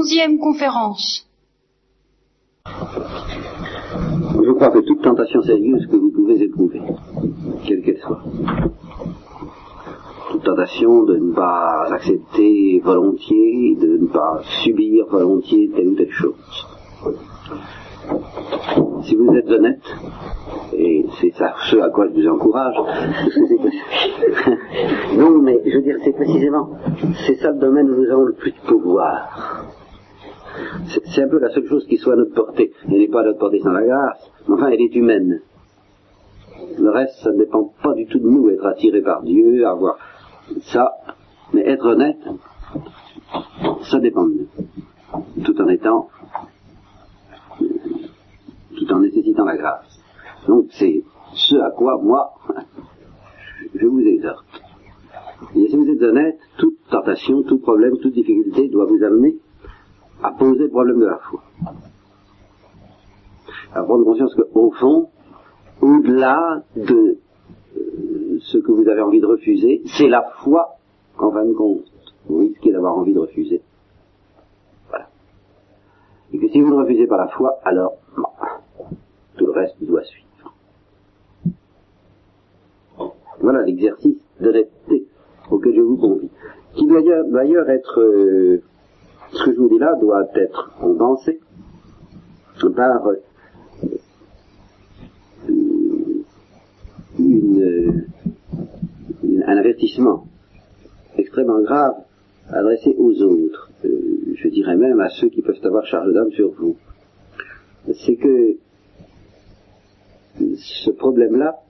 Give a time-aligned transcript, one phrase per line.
[0.00, 1.26] onzième conférence.
[2.66, 6.80] Je crois que toute tentation sérieuse que vous pouvez éprouver,
[7.66, 8.22] quelle qu'elle soit,
[10.30, 16.12] toute tentation de ne pas accepter volontiers, de ne pas subir volontiers telle ou telle
[16.12, 16.66] chose.
[19.04, 19.82] Si vous êtes honnête,
[20.72, 22.76] et c'est ça ce à quoi je vous encourage,
[25.16, 26.70] non mais je veux dire c'est précisément,
[27.26, 29.66] c'est ça le domaine où nous avons le plus de pouvoir.
[30.86, 32.72] C'est un peu la seule chose qui soit à notre portée.
[32.84, 35.40] Elle n'est pas à notre portée sans la grâce, enfin elle est humaine.
[36.78, 39.98] Le reste, ça ne dépend pas du tout de nous, être attiré par Dieu, avoir
[40.72, 40.92] ça,
[41.52, 42.20] mais être honnête,
[43.90, 45.44] ça dépend de nous.
[45.44, 46.08] Tout en étant,
[47.58, 50.00] tout en nécessitant la grâce.
[50.46, 51.02] Donc c'est
[51.34, 52.34] ce à quoi moi,
[53.74, 54.46] je vous exhorte.
[55.56, 59.36] Et si vous êtes honnête, toute tentation, tout problème, toute difficulté doit vous amener
[60.22, 61.42] à poser le problème de la foi.
[63.72, 65.08] À prendre conscience qu'au fond,
[65.80, 67.18] au-delà de
[67.76, 70.76] euh, ce que vous avez envie de refuser, c'est la foi
[71.16, 71.84] qu'en fin de compte,
[72.26, 73.62] vous risquez d'avoir envie de refuser.
[74.88, 75.08] Voilà.
[76.32, 77.94] Et que si vous ne refusez pas la foi, alors
[79.36, 80.26] tout le reste doit suivre.
[83.40, 85.06] Voilà l'exercice d'honnêteté
[85.50, 86.30] auquel je vous convie,
[86.74, 88.62] qui doit d'ailleurs être euh,
[89.32, 91.40] ce que je vous dis là doit être compensé
[92.76, 93.16] par euh,
[97.18, 98.06] une,
[99.46, 100.26] un avertissement
[101.16, 101.94] extrêmement grave
[102.52, 106.50] adressé aux autres, euh, je dirais même à ceux qui peuvent avoir charge d'âme sur
[106.52, 106.76] vous.
[108.04, 108.56] C'est que
[110.56, 111.60] ce problème-là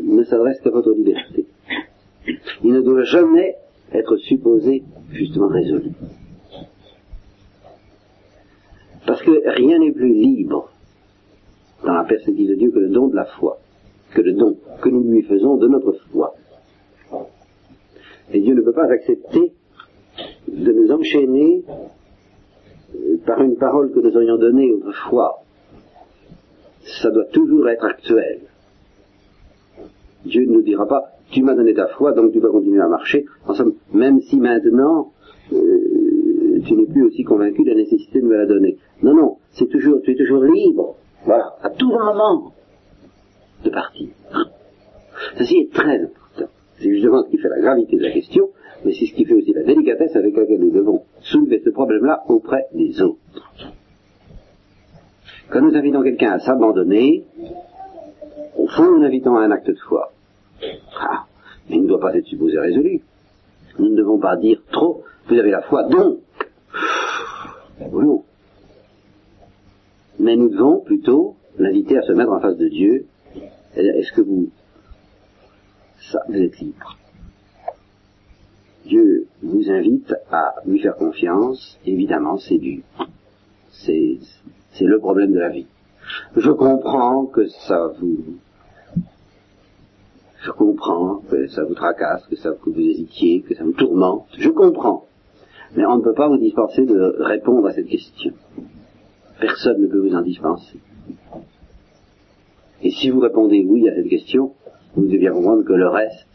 [0.00, 1.46] ne s'adresse qu'à votre liberté.
[2.64, 3.56] Il ne doit jamais
[3.92, 5.90] être supposé justement résolu.
[9.06, 10.70] Parce que rien n'est plus libre
[11.84, 13.58] dans la perspective de Dieu que le don de la foi,
[14.12, 16.34] que le don que nous lui faisons de notre foi.
[18.32, 19.52] Et Dieu ne peut pas accepter
[20.48, 25.42] de nous enchaîner euh, par une parole que nous aurions donnée autrefois.
[27.02, 28.40] Ça doit toujours être actuel.
[30.24, 32.88] Dieu ne nous dira pas, tu m'as donné ta foi, donc tu vas continuer à
[32.88, 33.24] marcher.
[33.46, 35.12] En somme, même si maintenant,
[35.52, 35.85] euh,
[36.66, 38.76] tu n'es plus aussi convaincu de la nécessité de me la donner.
[39.02, 42.52] Non, non, c'est toujours, tu es toujours libre, voilà, à tout moment,
[43.64, 44.08] de partir.
[45.38, 46.52] Ceci est très important.
[46.78, 48.50] C'est justement ce qui fait la gravité de la question,
[48.84, 52.24] mais c'est ce qui fait aussi la délicatesse avec laquelle nous devons soulever ce problème-là
[52.28, 53.18] auprès des autres.
[55.50, 57.24] Quand nous invitons quelqu'un à s'abandonner,
[58.58, 60.12] au fond, nous invitons à un acte de foi.
[60.98, 61.24] Ah,
[61.68, 63.00] mais il ne doit pas être supposé résolu.
[63.78, 66.18] Nous ne devons pas dire trop, vous avez la foi, donc.
[67.80, 68.24] Non.
[70.18, 73.06] Mais nous devons plutôt l'inviter à se mettre en face de Dieu.
[73.74, 74.48] Est-ce que vous,
[76.10, 76.96] ça, vous êtes libre?
[78.86, 81.78] Dieu vous invite à lui faire confiance.
[81.84, 82.82] Évidemment, c'est du,
[83.70, 84.18] c'est,
[84.72, 85.66] c'est le problème de la vie.
[86.36, 88.38] Je comprends que ça vous,
[90.40, 94.28] je comprends que ça vous tracasse, que, ça, que vous hésitiez, que ça vous tourmente.
[94.38, 95.06] Je comprends.
[95.74, 98.32] Mais on ne peut pas vous dispenser de répondre à cette question.
[99.40, 100.78] Personne ne peut vous en dispenser.
[102.82, 104.52] Et si vous répondez oui à cette question,
[104.94, 106.26] vous devez comprendre que le reste,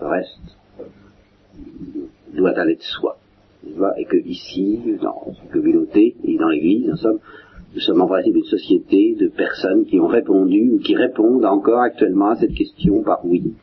[0.00, 0.56] le reste,
[2.34, 3.16] doit aller de soi.
[3.98, 7.18] Et que ici, dans une communauté et dans l'Église, en somme,
[7.74, 11.80] nous sommes en principe une société de personnes qui ont répondu ou qui répondent encore
[11.80, 13.54] actuellement à cette question par oui.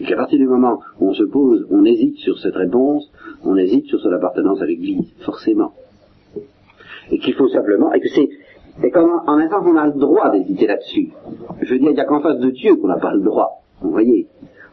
[0.00, 3.10] Et qu'à partir du moment où on se pose, on hésite sur cette réponse,
[3.44, 5.72] on hésite sur son appartenance à l'Église, forcément.
[7.10, 8.28] Et qu'il faut simplement, et que c'est,
[8.82, 11.10] et comme en temps on a le droit d'hésiter là-dessus.
[11.60, 13.62] Je veux dire, il n'y a qu'en face de Dieu qu'on n'a pas le droit.
[13.82, 14.26] Vous voyez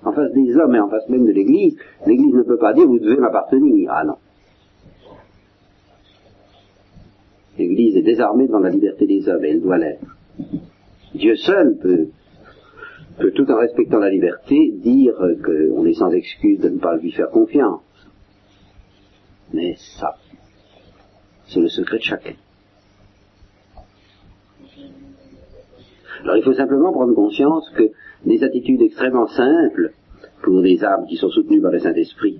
[0.05, 2.87] En face des hommes et en face même de l'Église, l'Église ne peut pas dire
[2.87, 3.91] vous devez m'appartenir.
[3.93, 4.15] Ah non.
[7.57, 10.05] L'Église est désarmée devant la liberté des hommes et elle doit l'être.
[11.15, 12.07] Dieu seul peut,
[13.17, 17.11] peut, tout en respectant la liberté, dire qu'on est sans excuse de ne pas lui
[17.11, 17.81] faire confiance.
[19.53, 20.15] Mais ça,
[21.47, 22.33] c'est le secret de chacun.
[26.23, 27.91] Alors il faut simplement prendre conscience que
[28.25, 29.93] des attitudes extrêmement simples
[30.41, 32.39] pour des âmes qui sont soutenues par le Saint-Esprit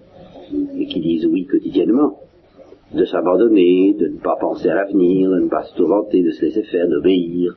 [0.77, 2.19] et qui disent oui quotidiennement,
[2.94, 6.45] de s'abandonner, de ne pas penser à l'avenir, de ne pas se tourmenter, de se
[6.45, 7.56] laisser faire, d'obéir,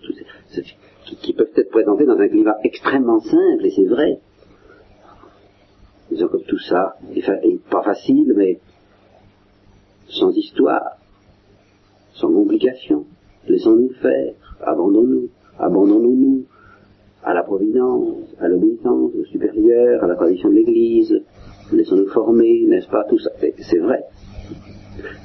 [1.04, 4.20] qui, peuvent être présentés dans un climat extrêmement simple, et c'est vrai.
[6.10, 8.58] Disons comme tout ça, est, pas facile, mais
[10.08, 10.96] sans histoire,
[12.14, 13.06] sans complication.
[13.48, 16.44] Laissons-nous faire, abandonnons-nous, abandonnons-nous
[17.22, 21.22] à la providence, à l'obéissance au supérieur, à la tradition de l'Église,
[21.72, 24.04] laissons-nous former, n'est-ce pas, tout ça, c'est vrai.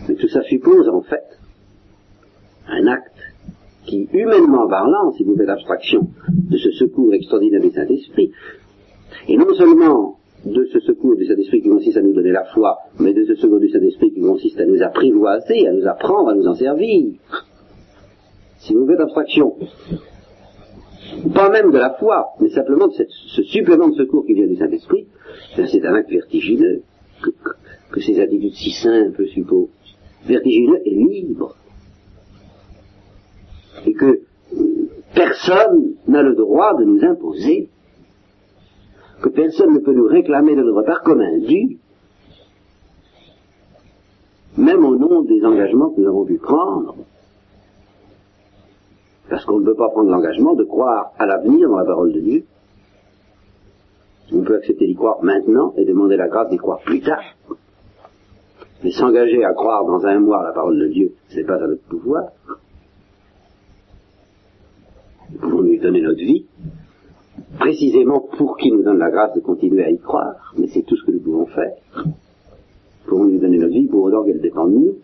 [0.08, 1.24] Mais tout ça suppose en fait
[2.68, 3.25] un acte
[3.86, 8.32] qui, humainement parlant, si vous faites abstraction de ce secours extraordinaire du Saint-Esprit,
[9.28, 12.78] et non seulement de ce secours du Saint-Esprit qui consiste à nous donner la foi,
[13.00, 16.36] mais de ce secours du Saint-Esprit qui consiste à nous apprivoiser, à nous apprendre, à
[16.36, 17.14] nous en servir.
[18.60, 19.56] Si vous faites abstraction,
[21.34, 24.56] pas même de la foi, mais simplement de ce supplément de secours qui vient du
[24.56, 25.08] Saint-Esprit,
[25.58, 26.84] ben, c'est un acte vertigineux
[27.24, 27.30] que,
[27.92, 29.70] que ces attitudes si simples supposent.
[30.28, 31.56] Vertigineux et libre
[33.86, 34.22] et que
[35.14, 37.70] personne n'a le droit de nous imposer,
[39.22, 41.80] que personne ne peut nous réclamer de notre part comme un dû,
[44.58, 46.96] même au nom des engagements que nous avons pu prendre,
[49.30, 52.20] parce qu'on ne peut pas prendre l'engagement de croire à l'avenir dans la parole de
[52.20, 52.44] Dieu.
[54.34, 57.24] On peut accepter d'y croire maintenant et demander la grâce d'y croire plus tard.
[58.84, 61.68] Mais s'engager à croire dans un mois la parole de Dieu, ce n'est pas à
[61.68, 62.24] notre pouvoir.
[65.36, 66.46] Nous pouvons lui donner notre vie,
[67.60, 70.96] précisément pour qu'il nous donne la grâce de continuer à y croire, mais c'est tout
[70.96, 71.76] ce que nous pouvons faire.
[72.06, 72.14] Nous
[73.06, 74.96] pouvons lui donner notre vie pour autant qu'elle dépend de nous.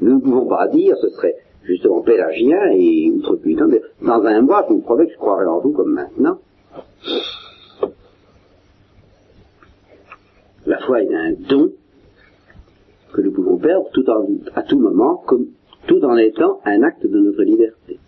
[0.00, 1.34] Nous ne pouvons pas dire, ce serait
[1.64, 3.66] justement pélagien et outrecuidant,
[4.00, 6.38] dans un mois, je vous promets que je croirai en vous comme maintenant.
[10.66, 11.72] La foi est un don
[13.12, 14.24] que nous pouvons perdre tout en,
[14.54, 15.46] à tout moment, comme,
[15.88, 17.98] tout en étant un acte de notre liberté.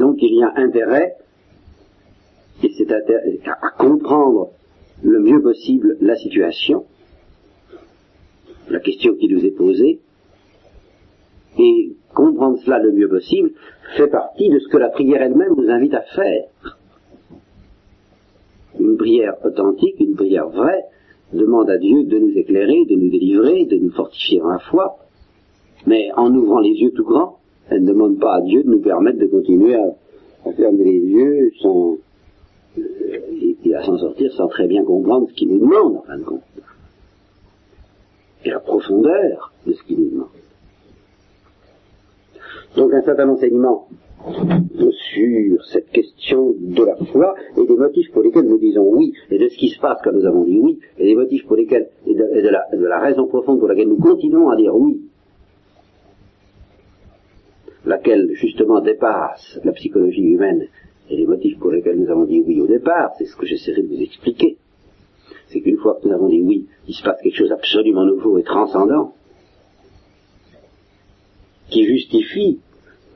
[0.00, 1.16] Donc il y a intérêt,
[3.44, 4.48] à comprendre
[5.02, 6.86] le mieux possible la situation,
[8.70, 10.00] la question qui nous est posée,
[11.58, 13.50] et comprendre cela le mieux possible
[13.94, 16.78] fait partie de ce que la prière elle-même nous invite à faire.
[18.78, 20.84] Une prière authentique, une prière vraie,
[21.34, 24.96] demande à Dieu de nous éclairer, de nous délivrer, de nous fortifier dans la foi,
[25.86, 27.39] mais en ouvrant les yeux tout grands,
[27.70, 31.50] elle ne demande pas à Dieu de nous permettre de continuer à, fermer les yeux
[31.60, 31.96] sans,
[32.78, 32.82] euh,
[33.64, 36.24] et, à s'en sortir sans très bien comprendre ce qu'il nous demande, en fin de
[36.24, 36.42] compte.
[38.44, 40.28] Et la profondeur de ce qu'il nous demande.
[42.76, 43.88] Donc un certain enseignement
[45.12, 49.38] sur cette question de la foi et des motifs pour lesquels nous disons oui, et
[49.38, 51.88] de ce qui se passe quand nous avons dit oui, et des motifs pour lesquels,
[52.06, 55.00] et de, la, de la raison profonde pour laquelle nous continuons à dire oui,
[57.90, 60.68] laquelle justement dépasse la psychologie humaine
[61.10, 63.82] et les motifs pour lesquels nous avons dit oui au départ, c'est ce que j'essaierai
[63.82, 64.58] de vous expliquer.
[65.48, 68.38] C'est qu'une fois que nous avons dit oui, il se passe quelque chose d'absolument nouveau
[68.38, 69.12] et transcendant,
[71.68, 72.60] qui justifie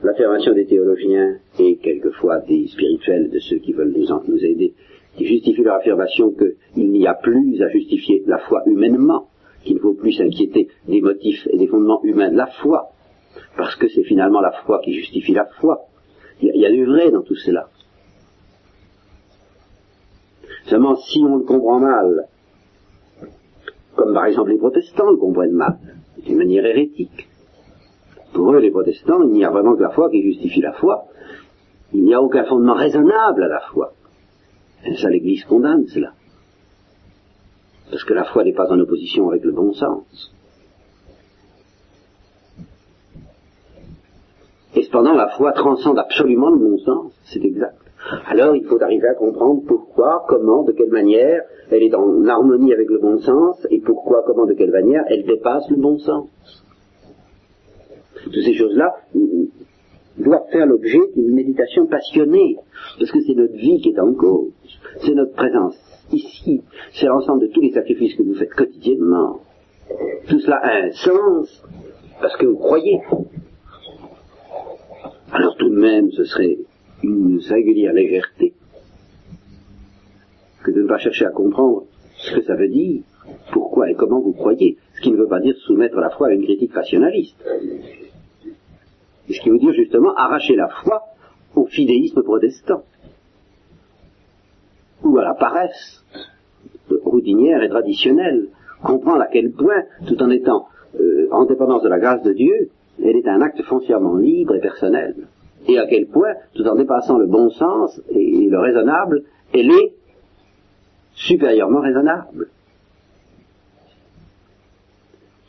[0.03, 4.73] l'affirmation des théologiens et quelquefois des spirituels, de ceux qui veulent nous, nous aider,
[5.15, 9.29] qui justifie leur affirmation qu'il n'y a plus à justifier la foi humainement,
[9.63, 12.91] qu'il ne faut plus s'inquiéter des motifs et des fondements humains de la foi,
[13.57, 15.85] parce que c'est finalement la foi qui justifie la foi.
[16.41, 17.69] Il y, a du vrai dans tout cela.
[20.65, 22.27] Seulement, si on le comprend mal,
[23.95, 25.77] comme par exemple les protestants le comprennent mal,
[26.25, 27.29] d'une manière hérétique,
[28.33, 31.05] pour eux, les protestants, il n'y a vraiment que la foi qui justifie la foi.
[31.93, 33.93] Il n'y a aucun fondement raisonnable à la foi.
[34.85, 36.11] Et ça, l'Église condamne cela.
[37.89, 40.33] Parce que la foi n'est pas en opposition avec le bon sens.
[44.75, 47.77] Et cependant, la foi transcende absolument le bon sens, c'est exact.
[48.27, 51.41] Alors, il faut arriver à comprendre pourquoi, comment, de quelle manière
[51.71, 55.25] elle est en harmonie avec le bon sens, et pourquoi, comment, de quelle manière elle
[55.25, 56.29] dépasse le bon sens.
[58.23, 58.95] Toutes ces choses-là
[60.17, 62.57] doivent faire l'objet d'une méditation passionnée,
[62.99, 64.51] parce que c'est notre vie qui est en cause,
[64.99, 65.77] c'est notre présence
[66.11, 66.61] ici,
[66.93, 69.39] c'est l'ensemble de tous les sacrifices que vous faites quotidiennement.
[70.27, 71.63] Tout cela a un sens,
[72.21, 73.01] parce que vous croyez
[75.31, 76.57] alors tout de même ce serait
[77.03, 78.53] une singulière légèreté
[80.63, 81.83] que de ne pas chercher à comprendre
[82.17, 83.03] ce que ça veut dire,
[83.51, 86.31] pourquoi et comment vous croyez, ce qui ne veut pas dire soumettre la foi à
[86.31, 87.37] une critique rationaliste.
[89.29, 91.03] Ce qui veut dire justement arracher la foi
[91.55, 92.83] au fidéisme protestant,
[95.03, 96.03] ou à la paresse
[97.03, 98.47] routinière et traditionnelle,
[98.83, 100.67] comprendre à quel point, tout en étant
[100.99, 102.69] euh, en dépendance de la grâce de Dieu,
[103.07, 105.27] elle est un acte foncièrement libre et personnel.
[105.67, 109.93] Et à quel point, tout en dépassant le bon sens et le raisonnable, elle est
[111.13, 112.49] supérieurement raisonnable.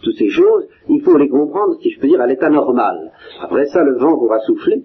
[0.02, 3.10] Toutes ces choses, il faut les comprendre, si je peux dire, à l'état normal.
[3.42, 4.84] Après ça, le vent pourra souffler,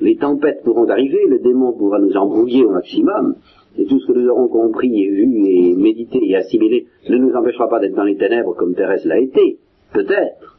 [0.00, 3.36] les tempêtes pourront arriver, le démon pourra nous embrouiller au maximum,
[3.76, 7.34] et tout ce que nous aurons compris et vu et médité et assimilé ne nous
[7.34, 9.58] empêchera pas d'être dans les ténèbres comme Thérèse l'a été,
[9.92, 10.58] peut-être.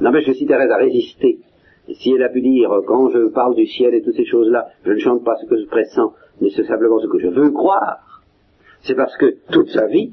[0.00, 1.38] N'empêche que si Thérèse a résisté,
[1.92, 4.92] si elle a pu dire, quand je parle du ciel et toutes ces choses-là, je
[4.92, 8.22] ne chante pas ce que je pressens, mais c'est simplement ce que je veux croire,
[8.82, 10.12] c'est parce que toute sa vie,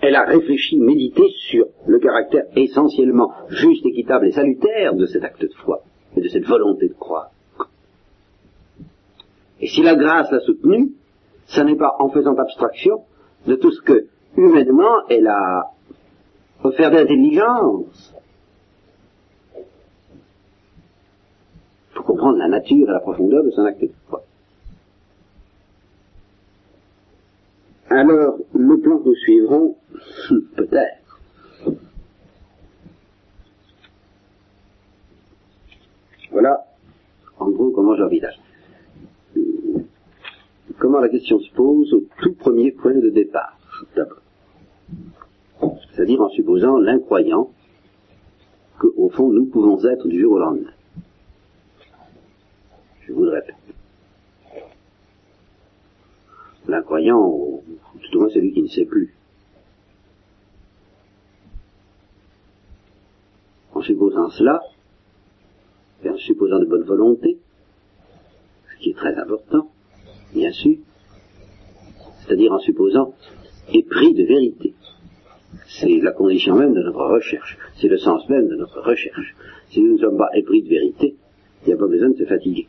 [0.00, 5.42] elle a réfléchi, médité sur le caractère essentiellement juste, équitable et salutaire de cet acte
[5.42, 5.82] de foi
[6.16, 7.30] et de cette volonté de croire.
[9.60, 10.92] Et si la grâce l'a soutenue,
[11.46, 13.04] ce n'est pas en faisant abstraction
[13.46, 14.06] de tout ce que
[14.36, 15.70] humainement elle a
[16.66, 18.14] offert d'intelligence
[21.94, 24.22] pour comprendre la nature et la profondeur de son acte de foi.
[27.88, 29.76] Alors, le plan que nous suivrons,
[30.56, 31.70] peut-être,
[36.32, 36.66] voilà,
[37.38, 38.38] en gros, comment j'envisage.
[40.78, 43.56] Comment la question se pose au tout premier point de départ,
[43.94, 44.25] d'abord.
[45.96, 47.50] C'est-à-dire en supposant l'incroyant
[48.78, 50.72] qu'au fond, nous pouvons être du jour au lendemain.
[53.00, 53.56] Je vous le répète.
[56.68, 57.62] L'incroyant,
[58.02, 59.14] tout au moins celui qui ne sait plus.
[63.72, 64.60] En supposant cela,
[66.04, 67.38] et en supposant de bonne volonté,
[68.70, 69.70] ce qui est très important,
[70.34, 70.76] bien sûr,
[72.18, 73.14] c'est-à-dire en supposant
[73.72, 74.74] épris de vérité.
[75.68, 79.34] C'est la condition même de notre recherche, c'est le sens même de notre recherche.
[79.70, 81.16] Si nous ne sommes pas épris de vérité,
[81.62, 82.68] il n'y a pas besoin de se fatiguer.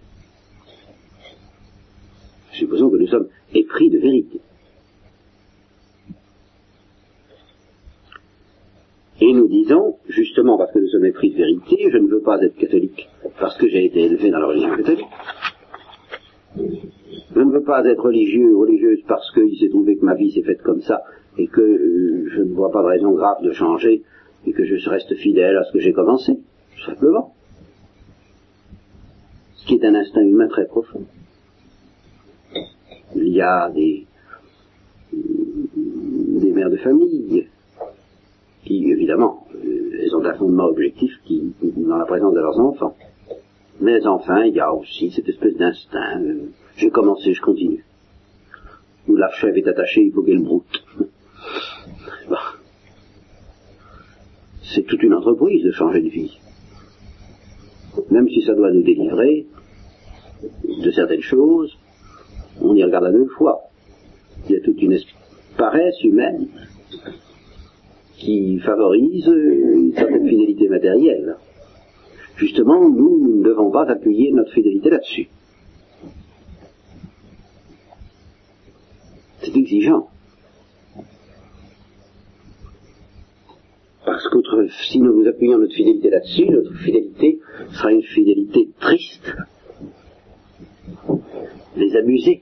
[2.53, 4.41] Supposons que nous sommes épris de vérité.
[9.21, 12.41] Et nous disons, justement parce que nous sommes épris de vérité, je ne veux pas
[12.41, 13.07] être catholique
[13.39, 15.07] parce que j'ai été élevé dans la religion catholique.
[16.55, 20.31] Je ne veux pas être religieux ou religieuse parce qu'il s'est trouvé que ma vie
[20.31, 21.03] s'est faite comme ça
[21.37, 24.03] et que euh, je ne vois pas de raison grave de changer
[24.45, 27.33] et que je reste fidèle à ce que j'ai commencé, tout simplement.
[29.55, 31.05] Ce qui est un instinct humain très profond.
[33.15, 34.05] Il y a des,
[35.13, 37.47] des mères de famille
[38.63, 42.95] qui, évidemment, euh, elles ont un fondement objectif qui, dans la présence de leurs enfants.
[43.79, 46.21] Mais enfin, il y a aussi cette espèce d'instinct.
[46.21, 47.83] Euh, j'ai commencé, je continue.
[49.07, 50.83] Où la chèvre est attachée, il faut qu'elle broute.
[54.77, 56.37] C'est toute une entreprise de changer de vie.
[58.11, 59.47] Même si ça doit nous délivrer
[60.83, 61.75] de certaines choses,
[62.61, 63.61] on y regarde à deux fois.
[64.47, 64.97] Il y a toute une
[65.57, 66.47] paresse humaine
[68.17, 71.37] qui favorise une certaine fidélité matérielle.
[72.35, 75.27] Justement, nous, nous ne devons pas appuyer notre fidélité là-dessus.
[79.41, 80.07] C'est exigeant.
[84.07, 84.37] Parce que
[84.89, 87.41] si nous nous appuyons notre fidélité là-dessus, notre fidélité
[87.73, 89.35] sera une fidélité triste,
[91.75, 92.41] les abuser.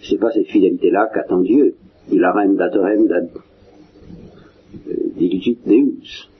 [0.00, 1.74] C'est pas cette fidélité-là qu'attend Dieu.
[2.10, 3.06] Il a reine datorem
[5.16, 6.30] diligit deus.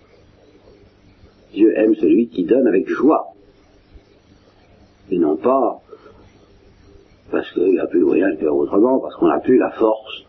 [1.52, 3.34] Dieu aime celui qui donne avec joie.
[5.10, 5.82] Et non pas
[7.30, 10.24] parce qu'il n'y a plus rien de faire autrement, parce qu'on n'a plus la force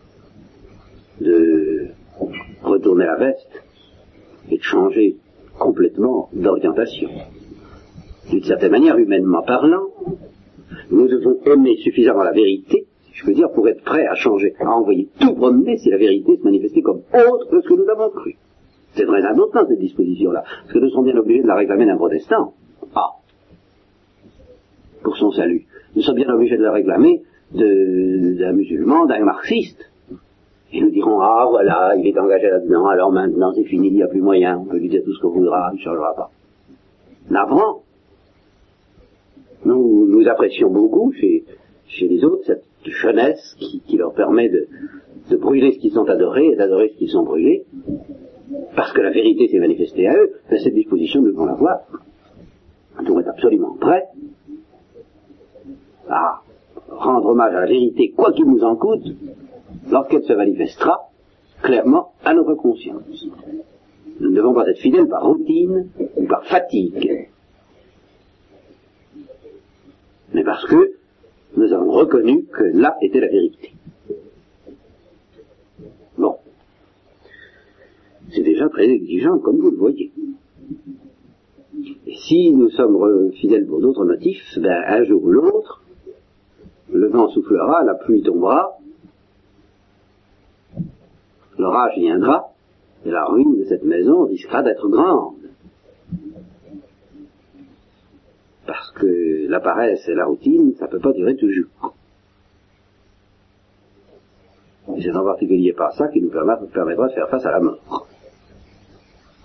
[1.22, 1.89] de
[2.70, 3.64] retourner la veste
[4.50, 5.18] et de changer
[5.58, 7.10] complètement d'orientation.
[8.30, 9.88] D'une certaine manière, humainement parlant,
[10.92, 14.54] nous devons aimer suffisamment la vérité, si je veux dire, pour être prêts à changer,
[14.60, 17.90] à envoyer tout promener si la vérité se manifestait comme autre que ce que nous
[17.90, 18.36] avons cru.
[18.94, 21.98] C'est très important cette disposition-là, parce que nous sommes bien obligés de la réclamer d'un
[21.98, 22.54] protestant.
[22.96, 23.20] Ah,
[25.04, 25.66] pour son salut.
[25.96, 29.90] Nous sommes bien obligés de la réclamer d'un musulman, d'un marxiste.
[30.72, 34.04] Et nous dirons, ah voilà, il est engagé là-dedans, alors maintenant c'est fini, il n'y
[34.04, 36.30] a plus moyen, on peut lui dire tout ce qu'on voudra, il ne changera pas.
[37.30, 37.82] Navrant.
[39.66, 41.44] Nous, nous apprécions beaucoup chez,
[41.88, 44.68] chez les autres cette jeunesse qui, leur permet de,
[45.38, 47.66] brûler ce qu'ils sont adorés et d'adorer ce qu'ils sont brûlés,
[48.76, 51.80] parce que la vérité s'est manifestée à eux, ben, cette disposition, nous devons l'avoir.
[53.00, 54.06] Nous devons être absolument prêts
[56.10, 56.42] à
[56.90, 59.06] rendre hommage à la vérité, quoi qu'il nous en coûte,
[59.90, 61.10] lorsqu'elle se manifestera
[61.62, 63.28] clairement à notre conscience.
[64.20, 67.30] Nous ne devons pas être fidèles par routine ou par fatigue.
[70.50, 70.94] parce que
[71.58, 73.72] nous avons reconnu que là était la vérité.
[76.18, 76.38] Bon.
[78.32, 80.12] C'est déjà très exigeant, comme vous le voyez.
[82.08, 85.84] Et si nous sommes fidèles pour d'autres motifs, ben, un jour ou l'autre,
[86.92, 88.79] le vent soufflera, la pluie tombera,
[91.60, 92.48] l'orage viendra,
[93.06, 95.36] et la ruine de cette maison risquera d'être grande.
[98.66, 101.94] Parce que la paresse et la routine, ça ne peut pas durer toujours.
[104.96, 108.08] Et c'est en particulier par ça qui nous permettra de faire face à la mort.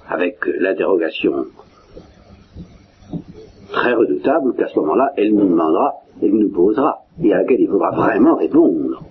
[0.09, 1.47] Avec l'interrogation
[3.71, 7.69] très redoutable qu'à ce moment-là, elle nous demandera, elle nous posera, et à laquelle il
[7.69, 9.03] faudra vraiment répondre.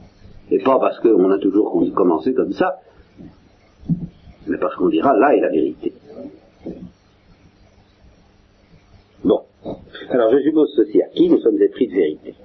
[0.52, 2.76] Et pas parce qu'on a toujours commencé comme ça,
[4.48, 5.94] mais parce qu'on dira là est la vérité.
[9.24, 9.42] Bon.
[10.10, 12.36] Alors je suppose ceci à qui nous sommes épris de vérité.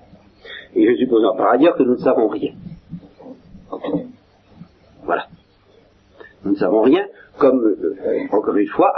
[0.74, 2.52] Et je suppose par ailleurs que nous ne savons rien.
[5.04, 5.26] Voilà.
[6.44, 7.06] Nous ne savons rien,
[7.38, 7.96] comme, euh,
[8.30, 8.92] encore une fois,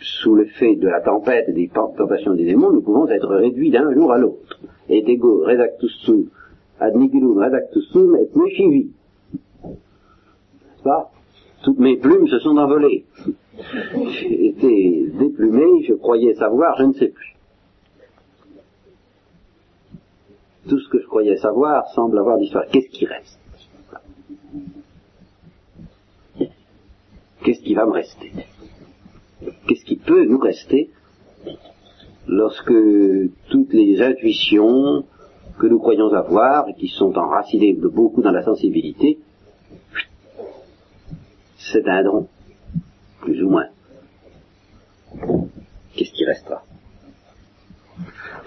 [0.00, 3.92] sous l'effet de la tempête et des tentations des démons, nous pouvons être réduits d'un
[3.92, 4.58] jour à l'autre.
[4.88, 6.28] Et ego redactus sum,
[6.80, 8.28] ad nihilum redactus sum et
[11.62, 13.04] toutes mes plumes se sont envolées.
[14.10, 17.36] J'ai été déplumé, je croyais savoir, je ne sais plus.
[20.68, 22.66] Tout ce que je croyais savoir semble avoir disparu.
[22.72, 23.38] Qu'est-ce qui reste?
[27.42, 28.32] Qu'est-ce qui va me rester?
[29.66, 30.90] Qu'est-ce qui peut nous rester
[32.26, 32.72] lorsque
[33.48, 35.04] toutes les intuitions
[35.58, 39.18] que nous croyons avoir et qui sont enracinées de beaucoup dans la sensibilité
[41.60, 42.26] c'est un don,
[43.20, 43.66] plus ou moins.
[45.94, 46.62] Qu'est-ce qui restera?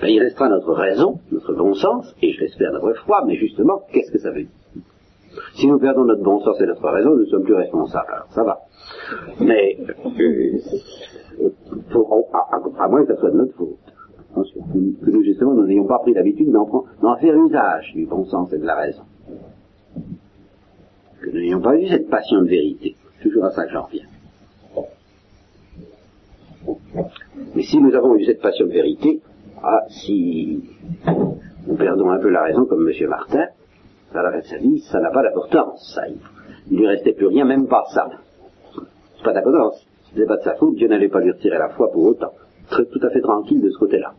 [0.02, 3.84] Ben, Il restera notre raison, notre bon sens, et je l'espère notre foi, mais justement,
[3.92, 4.84] qu'est-ce que ça veut dire?
[5.56, 8.32] Si nous perdons notre bon sens et notre raison, nous ne sommes plus responsables, alors
[8.32, 8.60] ça va.
[9.40, 9.78] Mais,
[10.20, 10.60] euh,
[12.80, 13.78] à, moins que ça soit de notre faute,
[14.36, 18.58] que nous justement nous n'ayons pas pris l'habitude d'en faire usage du bon sens et
[18.58, 19.04] de la raison.
[21.22, 24.06] Que nous n'ayons pas eu cette passion de vérité toujours à ça que j'en reviens.
[27.56, 29.22] Mais si nous avons eu cette passion de vérité,
[29.64, 30.62] ah, si
[31.68, 33.10] nous perdons un peu la raison comme M.
[33.10, 33.48] Martin,
[34.14, 35.94] à la fin de sa vie, ça n'a pas d'importance.
[35.96, 38.10] Ça, il ne lui restait plus rien, même pas ça.
[39.18, 39.86] C'est pas d'importance.
[40.14, 42.32] Ce n'est pas de sa faute, Dieu n'allait pas lui retirer la foi pour autant.
[42.70, 44.14] Très, tout à fait tranquille de ce côté-là.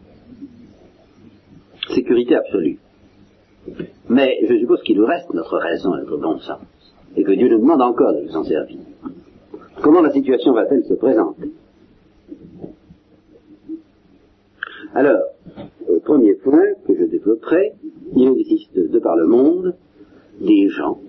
[1.90, 2.78] Sécurité absolue.
[4.08, 6.60] Mais je suppose qu'il nous reste notre raison et notre bon sens
[7.16, 8.78] et que Dieu nous demande encore de nous en servir.
[9.84, 11.50] Comment la situation va-t-elle se présenter
[14.94, 15.24] Alors,
[15.86, 17.74] au premier point que je développerai,
[18.16, 19.76] il existe de par le monde
[20.40, 21.00] des gens,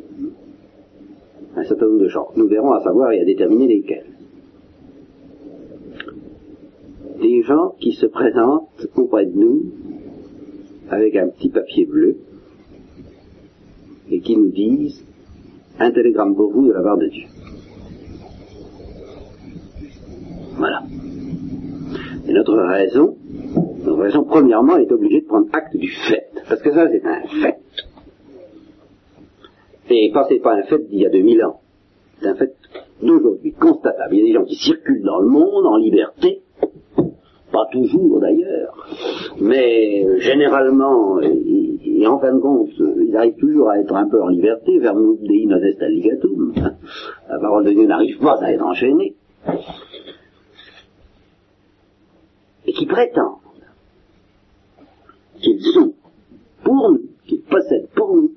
[1.56, 2.28] un certain nombre de gens.
[2.36, 4.08] Nous verrons à savoir et à déterminer lesquels.
[7.22, 9.72] Des gens qui se présentent auprès de nous
[10.90, 12.18] avec un petit papier bleu
[14.12, 15.06] et qui nous disent
[15.80, 17.28] un télégramme pour vous de la part de Dieu.
[20.58, 20.84] Voilà.
[22.28, 23.16] Et notre raison,
[23.84, 26.30] notre raison, premièrement, est obligée de prendre acte du fait.
[26.48, 27.58] Parce que ça, c'est un fait.
[29.90, 31.60] Et pas, c'est pas un fait d'il y a 2000 ans.
[32.20, 32.56] C'est un fait
[33.02, 34.16] d'aujourd'hui, constatable.
[34.16, 36.42] Il y a des gens qui circulent dans le monde en liberté,
[37.52, 38.88] pas toujours d'ailleurs,
[39.40, 44.28] mais généralement, et, en fin de compte, ils arrivent toujours à être un peu en
[44.28, 46.54] liberté, vers dei non est alligatum.
[47.30, 49.16] La parole de Dieu n'arrive pas à être enchaînée.
[52.68, 53.40] Et prétendent
[55.42, 55.94] qu'ils sont
[56.64, 58.32] pour nous, qu'ils possèdent pour nous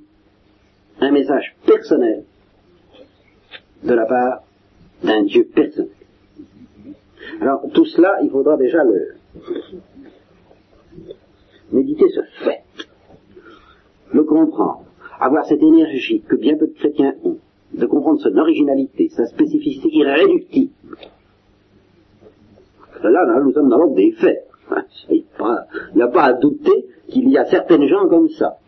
[1.01, 2.25] un message personnel
[3.83, 4.43] de la part
[5.03, 5.91] d'un Dieu personnel.
[7.41, 9.15] Alors tout cela, il faudra déjà le
[11.73, 12.63] méditer ce fait,
[14.13, 14.85] le comprendre,
[15.21, 17.39] avoir cette énergie que bien peu de chrétiens ont,
[17.75, 20.73] de comprendre son originalité, sa spécificité irréductible.
[23.03, 24.45] Là, nous sommes dans l'ordre des faits.
[25.11, 25.25] Il
[25.95, 28.59] n'y a pas à douter qu'il y a certaines gens comme ça.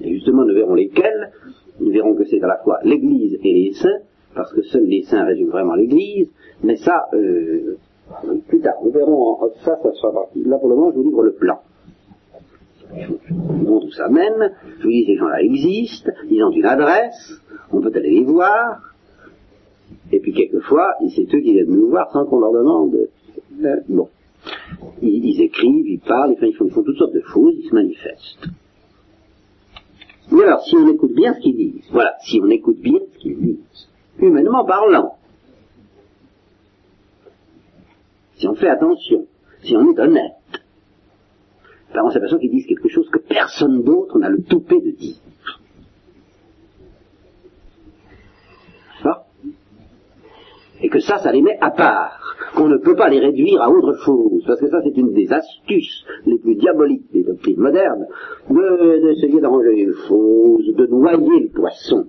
[0.00, 1.30] Et justement, nous verrons lesquels.
[1.80, 4.00] Nous verrons que c'est à la fois l'Église et les saints,
[4.34, 6.30] parce que seuls les saints résument vraiment l'Église,
[6.62, 7.76] mais ça, euh,
[8.48, 10.42] plus tard, nous verrons ça, ça sera parti.
[10.44, 11.58] Là, pour le moment, je vous livre le plan.
[12.96, 16.64] Je vous montre où ça mène, je vous dis ces gens-là existent, ils ont une
[16.64, 18.80] adresse, on peut aller les voir,
[20.12, 22.94] et puis quelquefois, c'est eux qui viennent nous voir sans qu'on leur demande.
[23.64, 24.08] Euh, bon.
[25.02, 28.46] ils, écrivent, ils parlent, enfin, ils font, toutes sortes de choses, ils se manifestent.
[30.30, 33.18] Mais alors, si on écoute bien ce qu'ils disent, voilà, si on écoute bien ce
[33.18, 33.88] qu'ils disent,
[34.18, 35.16] humainement parlant,
[38.36, 39.26] si on fait attention,
[39.62, 40.32] si on est honnête,
[41.94, 45.16] ben on s'aperçoit qu'ils disent quelque chose que personne d'autre n'a le toupet de dire.
[50.86, 53.68] Et que ça, ça les met à part, qu'on ne peut pas les réduire à
[53.68, 58.06] autre chose, parce que ça c'est une des astuces les plus diaboliques des doctrines modernes,
[58.48, 62.06] d'essayer d'arranger les choses, de noyer le poisson.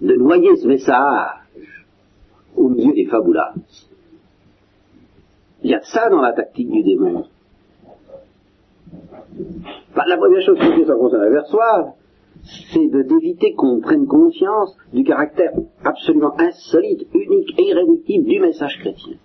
[0.00, 1.84] De noyer ce message
[2.56, 3.52] au milieu des faboulas.
[5.62, 7.26] Il y a ça dans la tactique du démon.
[9.94, 11.92] Bah, la première chose fait sans qu'on s'en aperçoive,
[12.72, 15.52] c'est d'éviter qu'on prenne conscience du caractère
[15.84, 19.16] absolument insolite, unique et irréductible du message chrétien.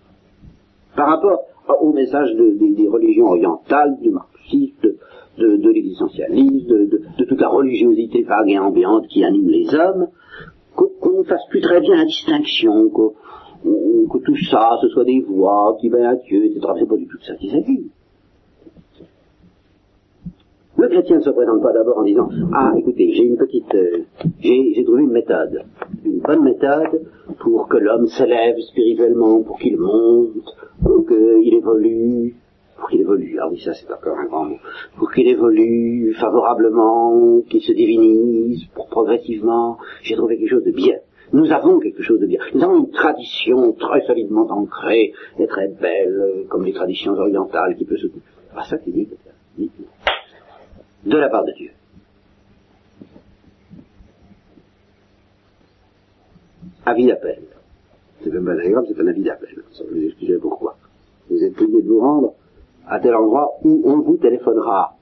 [0.96, 1.40] Par rapport
[1.82, 4.94] au message des religions orientales, du marxisme,
[5.38, 10.08] de, l'existentialisme, de, toute la religiosité vague et ambiante qui anime les hommes,
[10.76, 15.78] qu'on ne fasse plus très bien la distinction, que, tout ça, ce soit des voix
[15.80, 16.62] qui va à Dieu, etc.
[16.80, 17.90] C'est pas du tout ça qui s'agit.
[20.84, 24.00] Le chrétien ne se présente pas d'abord en disant Ah, écoutez, j'ai une petite, euh,
[24.42, 25.64] j'ai trouvé une méthode,
[26.04, 27.08] une bonne méthode
[27.40, 30.44] pour que l'homme s'élève spirituellement, pour qu'il monte,
[30.84, 32.36] pour qu'il évolue,
[32.76, 33.40] pour qu'il évolue.
[33.42, 34.58] Ah oui, ça c'est encore un grand mot.
[34.98, 39.78] Pour qu'il évolue favorablement, qu'il se divinise, pour progressivement.
[40.02, 40.98] J'ai trouvé quelque chose de bien.
[41.32, 42.42] Nous avons quelque chose de bien.
[42.54, 47.86] Nous avons une tradition très solidement ancrée et très belle, comme les traditions orientales qui
[47.86, 48.08] peut se.
[48.54, 49.08] Ah, ça tu dis,
[51.06, 51.72] de la part de Dieu.
[56.86, 57.40] Avis d'appel.
[58.22, 59.64] C'est même pas agréable, c'est un avis d'appel.
[59.92, 60.76] Vous expliquer pourquoi.
[61.30, 62.34] Vous êtes prié de vous rendre
[62.88, 64.96] à tel endroit où on vous téléphonera.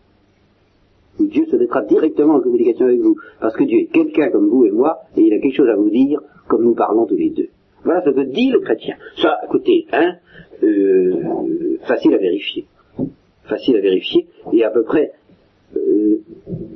[1.19, 3.15] Où Dieu se mettra directement en communication avec vous.
[3.39, 5.75] Parce que Dieu est quelqu'un comme vous et moi, et il a quelque chose à
[5.75, 7.49] vous dire, comme nous parlons tous les deux.
[7.83, 8.95] Voilà ce que dit le chrétien.
[9.21, 10.15] Ça, écoutez, hein,
[10.63, 12.65] euh, facile à vérifier.
[13.43, 15.11] Facile à vérifier, et à peu près
[16.01, 16.23] euh,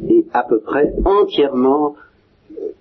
[0.09, 1.95] est à peu près entièrement
[2.51, 2.71] euh,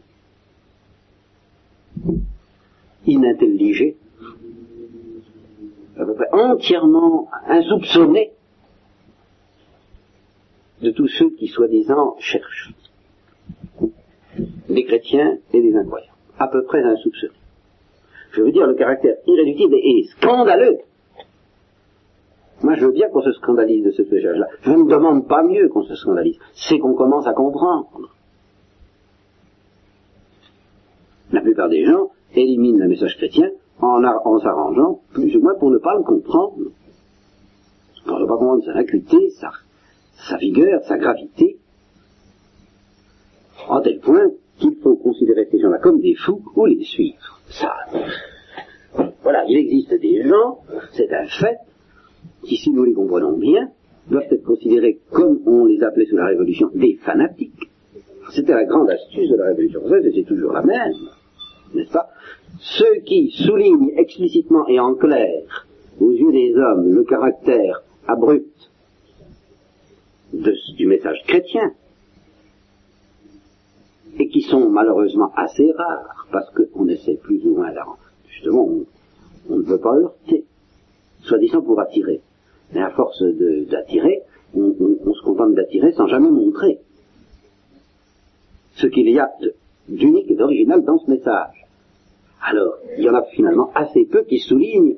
[3.06, 3.96] inintelligé,
[5.98, 8.32] à peu près entièrement insoupçonné
[10.82, 12.72] de tous ceux qui soi-disant cherchent,
[14.68, 17.34] des chrétiens et des incroyants, à peu près insoupçonné.
[18.32, 20.78] Je veux dire, le caractère irréductible et scandaleux
[22.64, 24.46] moi, je veux bien qu'on se scandalise de ce péchage-là.
[24.62, 26.38] Je ne demande pas mieux qu'on se scandalise.
[26.54, 28.08] C'est qu'on commence à comprendre.
[31.30, 33.50] La plupart des gens éliminent le message chrétien
[33.80, 36.70] en, s'arrangeant plus ou moins pour ne pas le comprendre.
[38.06, 39.50] Pour ne pas comprendre sa acuité, sa,
[40.26, 41.58] sa vigueur, sa gravité.
[43.68, 47.40] En tel point qu'il faut considérer ces gens-là comme des fous ou les suivre.
[47.50, 47.74] Ça.
[49.22, 50.60] Voilà, il existe des gens,
[50.94, 51.58] c'est un fait,
[52.46, 53.68] qui, si nous les comprenons bien,
[54.10, 57.70] doivent être considérés comme on les appelait sous la Révolution, des fanatiques.
[58.32, 60.92] C'était la grande astuce de la Révolution française, et c'est toujours la même,
[61.74, 62.08] n'est-ce pas?
[62.58, 65.66] Ceux qui soulignent explicitement et en clair,
[66.00, 68.70] aux yeux des hommes, le caractère abrupt
[70.32, 71.72] du message chrétien,
[74.18, 77.72] et qui sont malheureusement assez rares, parce qu'on essaie plus ou moins,
[78.28, 78.68] justement,
[79.48, 80.44] on ne veut pas heurter,
[81.22, 82.20] soi-disant pour attirer.
[82.74, 83.22] Mais à force
[83.70, 84.22] d'attirer,
[84.54, 86.78] on, se contente d'attirer sans jamais montrer
[88.74, 89.30] ce qu'il y a
[89.88, 91.66] d'unique et d'original dans ce message.
[92.42, 94.96] Alors, il y en a finalement assez peu qui soulignent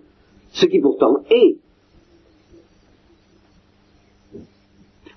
[0.52, 1.58] ce qui pourtant est.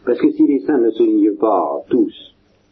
[0.05, 2.13] Parce que si les saints ne soulignent pas tous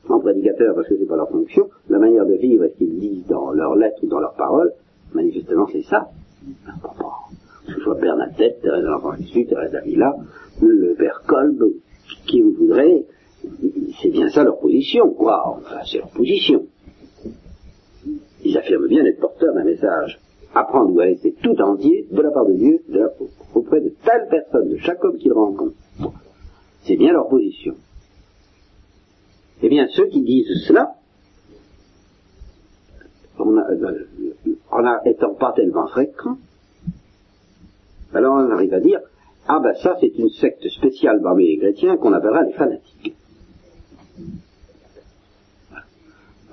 [0.09, 2.99] en prédicateurs, parce que c'est pas leur fonction, la manière de vivre est ce qu'ils
[2.99, 4.71] disent dans leurs lettres ou dans leurs paroles,
[5.13, 6.09] manifestement c'est ça
[6.47, 7.36] ce
[7.83, 10.15] soit Bernadette, l'Enfant Jésus, Thérèse d'Avila,
[10.61, 11.63] le père Kolb,
[12.25, 13.05] qui vous voudrez,
[14.01, 15.43] c'est bien ça leur position, quoi.
[15.47, 16.65] Enfin, c'est leur position.
[18.43, 20.19] Ils affirment bien être porteurs d'un message.
[20.55, 22.79] Apprendre ou à laisser tout entier de la part de Dieu,
[23.53, 25.75] auprès de telle personne, de chaque homme qu'ils rencontrent.
[26.83, 27.75] C'est bien leur position.
[29.61, 30.95] Eh bien, ceux qui disent cela,
[33.37, 33.55] en,
[34.71, 36.37] en étant pas tellement fréquents,
[38.13, 38.99] alors on arrive à dire,
[39.47, 43.15] ah ben ça c'est une secte spéciale parmi les chrétiens qu'on appellera les fanatiques.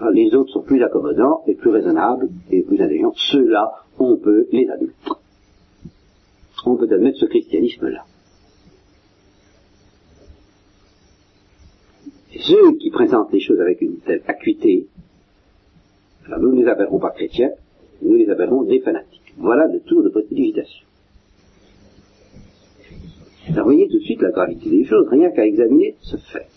[0.00, 3.12] Ah, les autres sont plus accommodants et plus raisonnables et plus intelligents.
[3.14, 5.20] Ceux-là, on peut les admettre.
[6.66, 8.04] On peut admettre ce christianisme-là.
[12.46, 14.86] ceux qui présentent les choses avec une telle acuité,
[16.28, 17.50] nous ne les appellerons pas chrétiens,
[18.02, 19.34] nous les appellerons des fanatiques.
[19.36, 20.86] Voilà le tour de précipitation.
[23.48, 26.48] Vous voyez tout de suite la gravité des choses, rien qu'à examiner ce fait.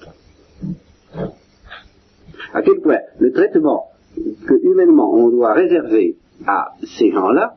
[2.54, 7.56] À quel point le traitement que humainement on doit réserver à ces gens-là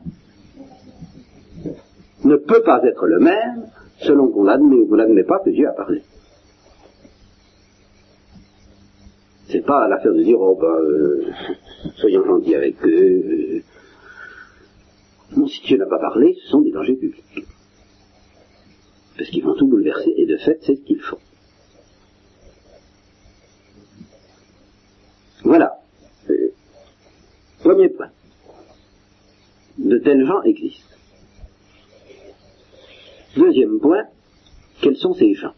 [2.23, 3.67] ne peut pas être le même
[3.99, 6.01] selon qu'on l'admet ou qu'on n'admet pas que Dieu a parlé.
[9.47, 11.25] C'est pas l'affaire de dire, oh ben, euh,
[11.97, 13.61] soyons gentils avec eux.
[15.35, 17.45] Non, si Dieu n'a pas parlé, ce sont des dangers publics.
[19.21, 21.19] Parce qu'ils vont tout bouleverser, et de fait, c'est ce qu'ils font.
[25.43, 25.79] Voilà.
[26.31, 26.51] Euh,
[27.59, 28.09] premier point.
[29.77, 30.95] De tels gens existent.
[33.37, 34.05] Deuxième point,
[34.81, 35.53] quels sont ces gens?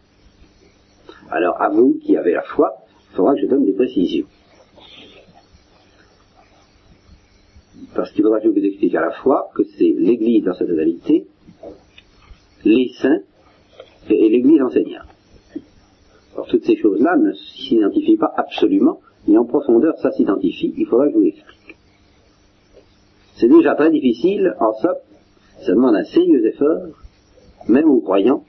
[1.32, 2.76] Alors, à vous qui avez la foi,
[3.12, 4.28] il faudra que je donne des précisions.
[7.96, 10.66] Parce qu'il faudra que je vous explique à la fois que c'est l'Église dans sa
[10.66, 11.26] totalité,
[12.66, 13.22] les saints
[14.10, 15.08] et, l'Église enseignante.
[16.34, 21.06] Alors toutes ces choses-là ne s'identifient pas absolument, et en profondeur ça s'identifie, il faudra
[21.08, 21.78] que je vous l'explique.
[23.36, 24.96] C'est déjà très difficile, en somme,
[25.62, 26.88] ça demande un sérieux effort,
[27.68, 28.44] même aux croyants,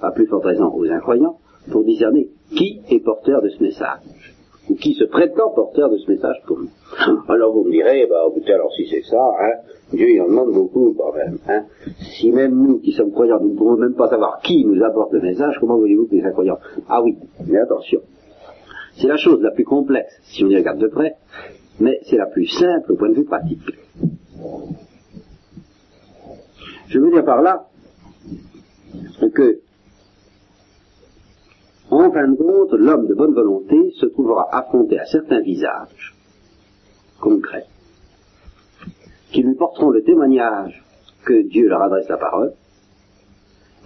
[0.00, 1.38] à plus forte raison aux incroyants,
[1.70, 4.34] pour discerner qui est porteur de ce message
[4.68, 6.70] ou qui se prétend porteur de ce message pour nous.
[7.28, 9.52] Alors vous me direz, bah écoutez, alors si c'est ça, hein,
[9.94, 11.38] Dieu il en demande beaucoup quand même.
[11.48, 11.64] Hein.
[12.00, 15.12] Si même nous qui sommes croyants, nous ne pouvons même pas savoir qui nous apporte
[15.12, 16.58] le message, comment voulez-vous que les incroyants?
[16.88, 18.00] Ah oui, mais attention.
[18.96, 21.14] C'est la chose la plus complexe, si on y regarde de près,
[21.80, 23.60] mais c'est la plus simple au point de vue pratique.
[26.88, 27.66] Je veux dire par là
[29.34, 29.60] que
[31.90, 36.14] en fin de compte, l'homme de bonne volonté se trouvera affronté à certains visages
[37.20, 37.66] concrets
[39.34, 40.84] qui lui porteront le témoignage
[41.24, 42.52] que Dieu leur adresse la parole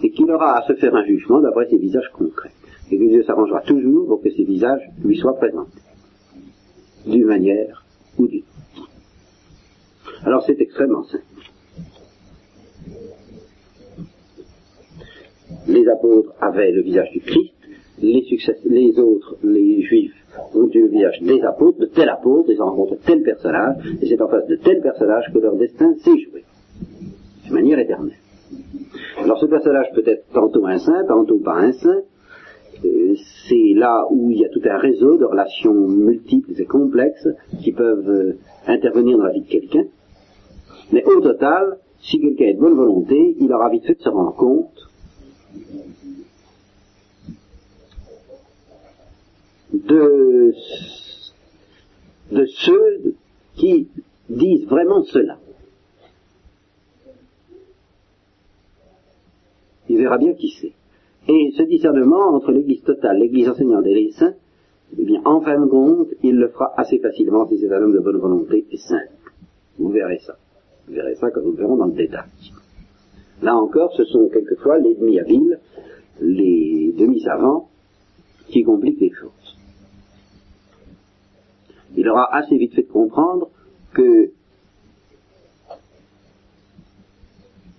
[0.03, 2.51] et qu'il aura à se faire un jugement d'après ces visages concrets.
[2.91, 5.81] Et que Dieu s'arrangera toujours pour que ces visages lui soient présentés,
[7.05, 7.83] d'une manière
[8.17, 8.43] ou d'une
[8.77, 8.89] autre.
[10.23, 11.23] Alors c'est extrêmement simple.
[15.67, 17.53] Les apôtres avaient le visage du Christ,
[18.01, 20.13] les, autres, les juifs,
[20.53, 24.05] ont eu le visage des apôtres, de tel apôtre, ils ont rencontré tel personnage, et
[24.05, 26.43] c'est en face de tel personnage que leur destin s'est joué,
[27.47, 28.17] de manière éternelle.
[29.21, 32.01] Alors ce personnage peut être tantôt un saint, tantôt pas un saint,
[32.85, 33.13] euh,
[33.47, 37.27] c'est là où il y a tout un réseau de relations multiples et complexes
[37.61, 39.83] qui peuvent euh, intervenir dans la vie de quelqu'un.
[40.93, 44.09] Mais au total, si quelqu'un est de bonne volonté, il aura vite fait de se
[44.09, 44.89] rendre compte
[49.73, 50.53] de,
[52.31, 53.15] de ceux
[53.55, 53.87] qui
[54.29, 55.37] disent vraiment cela.
[59.89, 60.73] Il verra bien qui c'est.
[61.27, 64.35] Et ce discernement entre l'Église totale, l'Église enseignante et les saints,
[64.97, 67.93] eh bien, en fin de compte, il le fera assez facilement si c'est un homme
[67.93, 69.11] de bonne volonté et simple.
[69.77, 70.35] Vous verrez ça.
[70.87, 72.29] Vous verrez ça quand nous le verrons dans le détail.
[73.41, 75.59] Là encore, ce sont quelquefois les demi-habiles,
[76.21, 77.69] les demi-savants,
[78.47, 79.29] qui compliquent les choses
[81.95, 83.49] il aura assez vite fait comprendre
[83.93, 84.31] que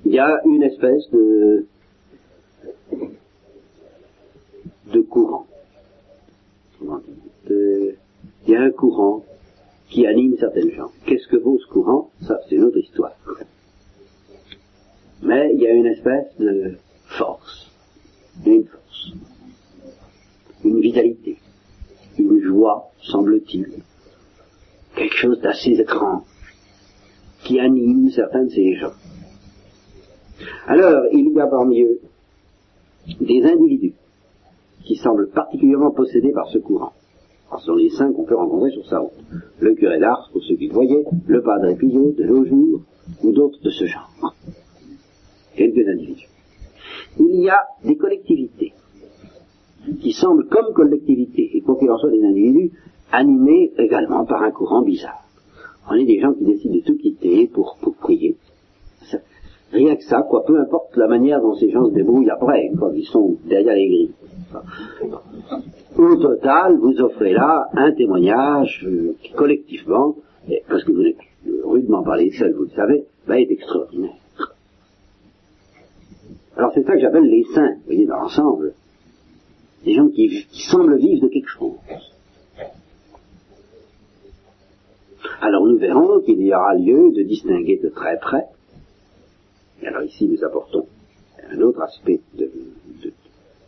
[0.04, 1.66] il y a une espèce de
[4.92, 5.46] de courant.
[7.48, 7.94] il
[8.48, 9.24] y a un courant
[9.88, 10.90] qui anime certaines gens.
[11.06, 12.10] Qu'est-ce que vaut ce courant?
[12.22, 13.16] Ça, c'est une autre histoire.
[15.22, 17.70] Mais il y a une espèce de force,
[18.46, 19.12] une force,
[20.64, 21.38] une vitalité,
[22.18, 23.82] une joie, semble-t-il,
[24.94, 26.22] quelque chose d'assez étrange
[27.44, 28.92] qui anime certains de ces gens.
[30.66, 32.00] Alors, il y a parmi eux
[33.20, 33.94] des individus
[34.84, 36.92] qui semblent particulièrement possédés par ce courant.
[37.58, 39.12] ce sont les saints qu'on peut rencontrer sur sa route.
[39.58, 42.80] Le curé d'Ars, pour ceux qui le voyaient, le padre Pillot de nos jours,
[43.22, 44.34] ou d'autres de ce genre.
[45.56, 46.28] Quelques individus.
[47.18, 48.72] Il y a des collectivités
[50.00, 52.72] qui semblent comme collectivités, et quoi qu'il en soit des individus,
[53.12, 55.24] animés également par un courant bizarre.
[55.90, 58.36] On est des gens qui décident de tout quitter pour, pour prier.
[59.72, 62.90] Rien que ça, quoi, peu importe la manière dont ces gens se débrouillent après, quoi,
[62.94, 64.10] ils sont derrière les grilles.
[65.96, 70.16] au total, vous offrez là un témoignage euh, qui, collectivement,
[70.48, 71.18] et parce que vous n'êtes
[71.64, 74.16] rudement parlé seul, vous le savez, va être extraordinaire.
[76.56, 78.74] Alors c'est ça que j'appelle les saints, vous voyez, dans l'ensemble.
[79.84, 81.78] Des gens qui, qui semblent vivre de quelque chose.
[85.40, 88.44] Alors nous verrons qu'il y aura lieu de distinguer de très près.
[89.86, 90.86] Alors ici nous apportons
[91.50, 92.20] un autre aspect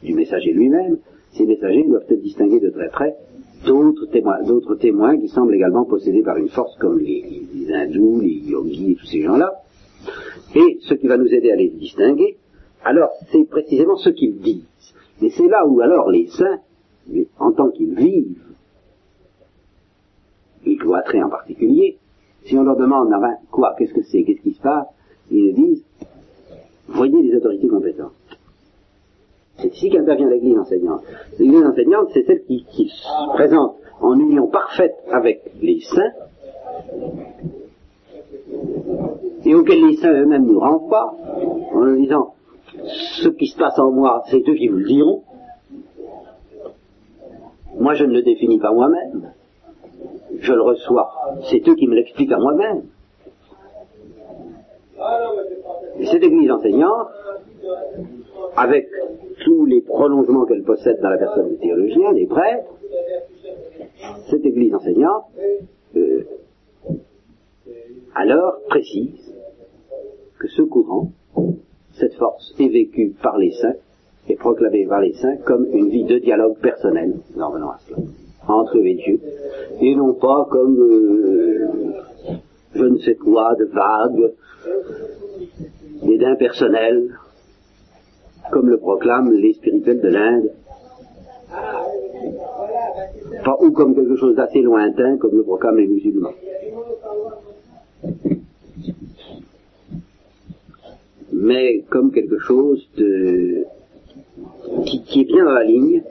[0.02, 0.98] du messager lui-même.
[1.32, 3.16] Ces messagers doivent être distingués de très près
[3.64, 8.94] d'autres témoins, qui semblent également possédés par une force comme les, hindous, les yogis et
[8.96, 9.52] tous ces gens-là.
[10.54, 12.36] Et ce qui va nous aider à les distinguer,
[12.84, 14.64] alors c'est précisément ce qu'ils disent.
[15.20, 16.58] Mais c'est là où alors les saints,
[17.38, 18.36] en tant qu'ils vivent,
[20.64, 21.98] les cloîtrés en particulier,
[22.44, 24.86] si on leur demande, enfin, quoi, qu'est-ce que c'est, qu'est-ce qui se passe,
[25.30, 25.84] ils disent,
[26.88, 28.12] voyez les autorités compétentes.
[29.58, 31.02] C'est ici qu'intervient l'Église enseignante.
[31.38, 36.12] L'Église enseignante, c'est celle qui, qui se présente en union parfaite avec les saints,
[39.44, 41.16] et auxquels les saints eux-mêmes nous renvoient,
[41.72, 42.34] en leur disant,
[43.22, 45.22] ce qui se passe en moi, c'est eux qui vous le diront.
[47.78, 49.32] Moi, je ne le définis pas moi-même.
[50.38, 51.10] Je le reçois.
[51.50, 52.82] C'est eux qui me l'expliquent à moi-même.
[55.98, 57.08] Et cette église enseignante,
[58.56, 58.88] avec
[59.44, 62.72] tous les prolongements qu'elle possède dans la personne des théologiens, des prêtres,
[64.30, 65.24] cette église enseignante,
[65.96, 66.24] euh,
[68.14, 69.34] alors précise
[70.38, 71.12] que ce courant,
[71.92, 73.76] cette force est vécue par les saints,
[74.28, 77.98] est proclamée par les saints comme une vie de dialogue personnel, nous en à cela,
[78.48, 79.20] entre eux et Dieu,
[79.80, 81.68] et non pas comme euh,
[82.74, 84.32] je ne sais quoi de vague
[86.08, 87.10] et d'impersonnel,
[88.50, 90.50] comme le proclament les spirituels de l'Inde,
[93.60, 96.32] ou comme quelque chose d'assez lointain, comme le proclament les musulmans.
[101.42, 103.64] mais comme quelque chose de,
[104.86, 106.02] qui, qui, est bien dans la ligne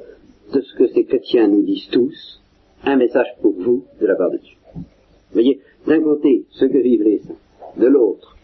[0.53, 2.41] de ce que ces chrétiens nous disent tous,
[2.83, 4.55] un message pour vous de la part de Dieu.
[4.75, 4.83] Vous
[5.33, 7.35] voyez, d'un côté, ce que vivent les saints,
[7.77, 8.35] de l'autre,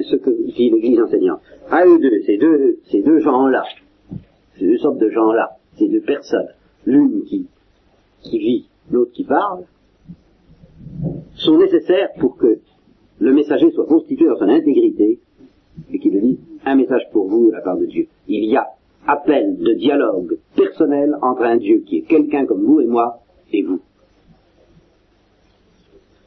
[0.00, 1.40] ce que vit l'Église enseignante.
[1.70, 3.64] À eux deux, ces deux, ces deux gens-là,
[4.58, 6.48] ces deux sortes de gens-là, ces deux personnes,
[6.86, 7.46] l'une qui,
[8.22, 9.64] qui vit, l'autre qui parle,
[11.34, 12.58] sont nécessaires pour que
[13.18, 15.18] le messager soit constitué dans son intégrité
[15.92, 18.06] et qui le dit, un message pour vous de la part de Dieu.
[18.28, 18.66] Il y a
[19.06, 23.20] appel de dialogue personnel entre un Dieu qui est quelqu'un comme vous et moi
[23.52, 23.80] et vous.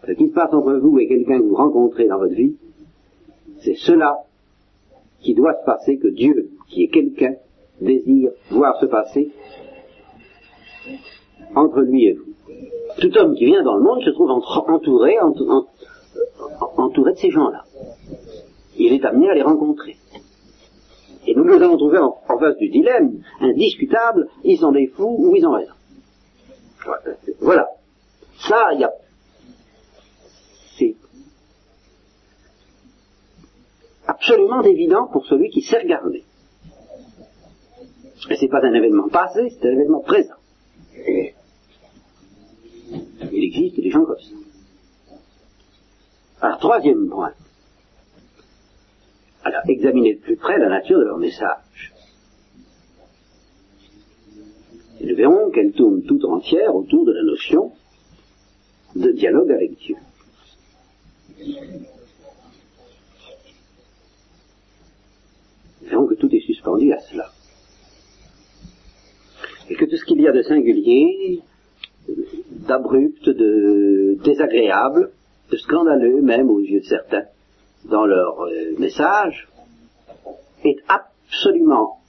[0.06, 2.56] Ce qui se passe entre vous et quelqu'un que vous rencontrez dans votre vie,
[3.60, 4.20] c'est cela
[5.20, 7.36] qui doit se passer, que Dieu, qui est quelqu'un,
[7.82, 9.32] désire voir se passer
[11.56, 12.34] entre lui et vous.
[13.02, 15.18] Tout homme qui vient dans le monde se trouve entouré,
[16.78, 17.64] entouré de ces gens-là
[18.78, 19.98] il est amené à les rencontrer.
[21.28, 25.36] Et nous nous avons trouvé en, face du dilemme indiscutable, ils sont des fous ou
[25.36, 25.74] ils ont raison.
[27.42, 27.68] Voilà.
[28.48, 28.92] Ça, il y a...
[30.78, 30.96] C'est
[34.08, 36.24] absolument évident pour celui qui sait regarder.
[38.30, 40.36] Et c'est pas un événement passé, c'est un événement présent.
[43.32, 44.36] Il existe des gens comme ça.
[46.42, 47.34] Alors, troisième point.
[49.48, 51.94] Alors, examinez de plus près la nature de leur message.
[55.00, 57.72] Et nous verrons qu'elle tourne toute entière autour de la notion
[58.98, 59.96] de dialogue avec Dieu.
[65.82, 67.32] Nous verrons que tout est suspendu à cela.
[69.70, 71.42] Et que tout ce qu'il y a de singulier,
[72.68, 75.12] d'abrupt, de désagréable,
[75.50, 77.28] de scandaleux même aux yeux de certains,
[77.90, 79.48] dans leur euh, message
[80.64, 82.00] est absolument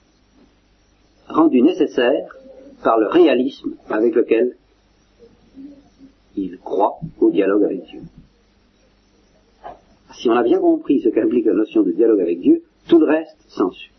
[1.29, 2.37] rendu nécessaire
[2.83, 4.57] par le réalisme avec lequel
[6.37, 8.01] ils croient au dialogue avec Dieu.
[10.15, 13.07] Si on a bien compris ce qu'implique la notion de dialogue avec Dieu, tout le
[13.07, 13.93] reste s'ensuit.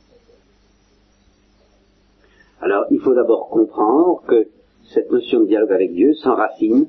[2.62, 4.48] Alors, il faut d'abord comprendre que
[4.94, 6.88] cette notion de dialogue avec Dieu s'enracine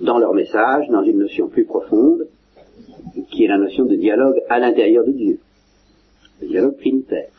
[0.00, 2.26] dans leur message, dans une notion plus profonde,
[3.30, 5.38] qui est la notion de dialogue à l'intérieur de Dieu,
[6.40, 7.30] le dialogue trinitaire.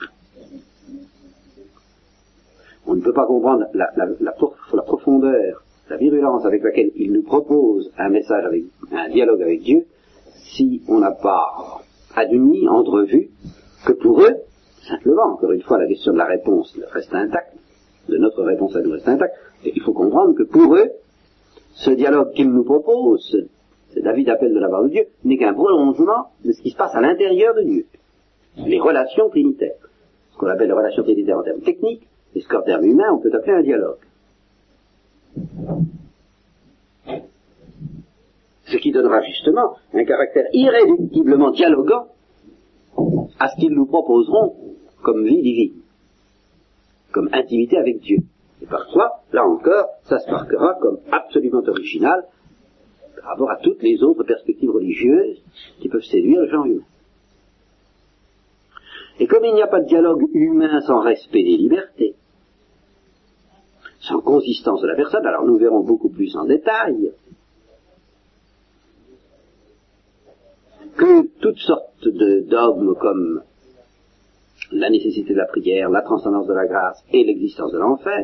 [2.87, 8.09] On ne peut pas comprendre la, profondeur, la virulence avec laquelle il nous propose un
[8.09, 9.85] message avec, un dialogue avec Dieu,
[10.55, 11.81] si on n'a pas
[12.15, 13.29] admis, entrevu,
[13.85, 14.35] que pour eux,
[14.87, 17.55] simplement, encore une fois, la question de la réponse reste intacte,
[18.09, 19.35] de notre réponse à nous reste intacte.
[19.63, 20.89] Il faut comprendre que pour eux,
[21.73, 23.47] ce dialogue qu'ils nous proposent,
[23.99, 26.95] David appelle de la part de Dieu, n'est qu'un prolongement de ce qui se passe
[26.95, 27.85] à l'intérieur de Dieu.
[28.57, 29.75] Les relations trinitaires.
[30.31, 33.19] Ce qu'on appelle les relations trinitaires en termes techniques, et ce qu'en termes humains, on
[33.19, 33.97] peut appeler un dialogue.
[38.65, 42.07] Ce qui donnera justement un caractère irréductiblement dialoguant
[43.39, 44.55] à ce qu'ils nous proposeront
[45.03, 45.81] comme vie divine,
[47.11, 48.19] comme intimité avec Dieu.
[48.61, 52.23] Et parfois, là encore, ça se marquera comme absolument original
[53.21, 55.41] par rapport à toutes les autres perspectives religieuses
[55.79, 56.83] qui peuvent séduire le genre humain.
[59.19, 62.15] Et comme il n'y a pas de dialogue humain sans respect des libertés,
[63.99, 67.11] sans consistance de la personne, alors nous verrons beaucoup plus en détail
[70.97, 73.43] que toutes sortes de dogmes comme
[74.71, 78.23] la nécessité de la prière, la transcendance de la grâce et l'existence de l'enfer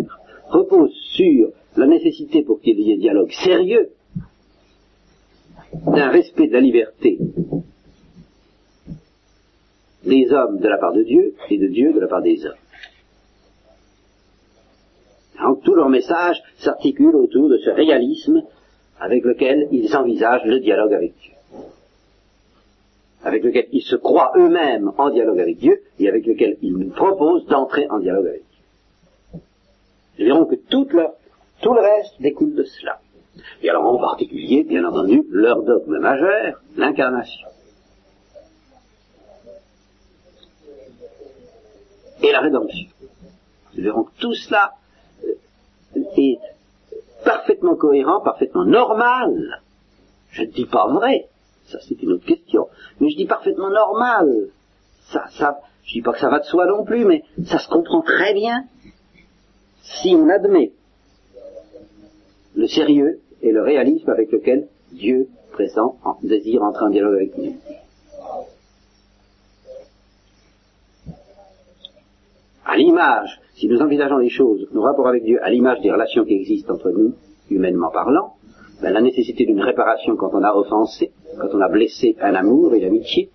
[0.50, 3.90] reposent sur la nécessité pour qu'il y ait dialogue sérieux
[5.74, 7.18] d'un respect de la liberté
[10.04, 12.54] des hommes de la part de Dieu et de Dieu de la part des hommes.
[15.42, 18.44] Donc tout leur message s'articule autour de ce réalisme
[19.00, 21.34] avec lequel ils envisagent le dialogue avec Dieu.
[23.24, 26.90] Avec lequel ils se croient eux-mêmes en dialogue avec Dieu et avec lequel ils nous
[26.90, 29.42] proposent d'entrer en dialogue avec Dieu.
[30.20, 33.00] Nous verrons que tout, le reste découle de cela.
[33.62, 37.48] Et alors en particulier, bien entendu, leur dogme majeur, l'incarnation.
[42.22, 42.90] Et la rédemption.
[43.76, 44.74] Nous verrons que tout cela
[45.96, 46.40] est
[47.24, 49.62] parfaitement cohérent, parfaitement normal.
[50.32, 51.28] Je ne dis pas vrai,
[51.68, 52.68] ça c'est une autre question,
[53.00, 54.50] mais je dis parfaitement normal.
[55.12, 57.70] Ça, ça, je dis pas que ça va de soi non plus, mais ça se
[57.70, 58.66] comprend très bien
[59.82, 60.74] si on admet
[62.56, 67.56] le sérieux et le réalisme avec lequel Dieu présent désire entrer en dialogue avec nous.
[72.66, 76.24] À l'image si nous envisageons les choses, nos rapports avec Dieu, à l'image des relations
[76.26, 77.16] qui existent entre nous,
[77.50, 78.36] humainement parlant,
[78.82, 82.76] ben, la nécessité d'une réparation quand on a offensé, quand on a blessé un amour
[82.76, 83.32] et l'amitié,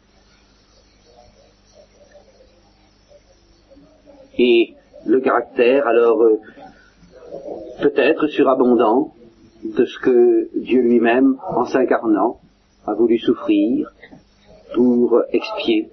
[4.38, 4.74] et
[5.05, 6.38] le caractère, alors euh,
[7.82, 9.12] peut-être surabondant
[9.64, 12.40] de ce que Dieu lui-même, en s'incarnant,
[12.86, 13.92] a voulu souffrir
[14.74, 15.88] pour expier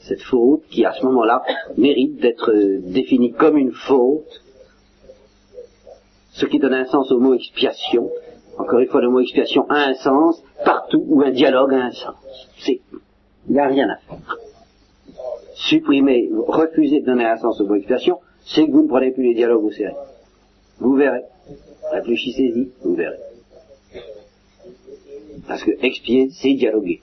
[0.00, 1.42] cette faute qui à ce moment-là
[1.76, 2.52] mérite d'être
[2.90, 4.42] définie comme une faute,
[6.32, 8.10] ce qui donne un sens au mot expiation.
[8.56, 11.90] Encore une fois, le mot expiation a un sens partout où un dialogue a un
[11.90, 12.14] sens.
[12.58, 12.80] C'est,
[13.48, 14.36] il n'y a rien à faire.
[15.54, 19.24] Supprimer, refuser de donner un sens au mot expiation, c'est que vous ne prenez plus
[19.24, 19.96] les dialogues au sérieux.
[20.80, 21.22] Vous verrez.
[21.92, 23.18] Réfléchissez-y, vous verrez.
[25.46, 27.00] Parce que expier, c'est dialoguer.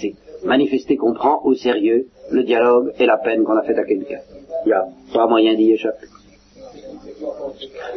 [0.00, 3.84] C'est manifester qu'on prend au sérieux le dialogue et la peine qu'on a faite à
[3.84, 4.20] quelqu'un.
[4.64, 6.06] Il n'y a pas moyen d'y échapper.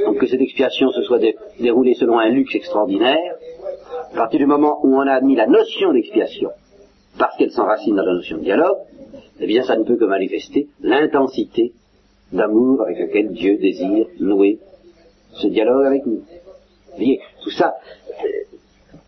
[0.05, 1.19] Donc que cette expiation se soit
[1.59, 3.35] déroulée selon un luxe extraordinaire,
[4.11, 6.49] à partir du moment où on a admis la notion d'expiation,
[7.17, 8.77] parce qu'elle s'enracine dans la notion de dialogue,
[9.39, 11.73] eh bien ça ne peut que manifester l'intensité
[12.31, 14.59] d'amour avec laquelle Dieu désire nouer
[15.33, 16.17] ce dialogue avec nous.
[16.19, 17.75] Vous voyez, tout ça,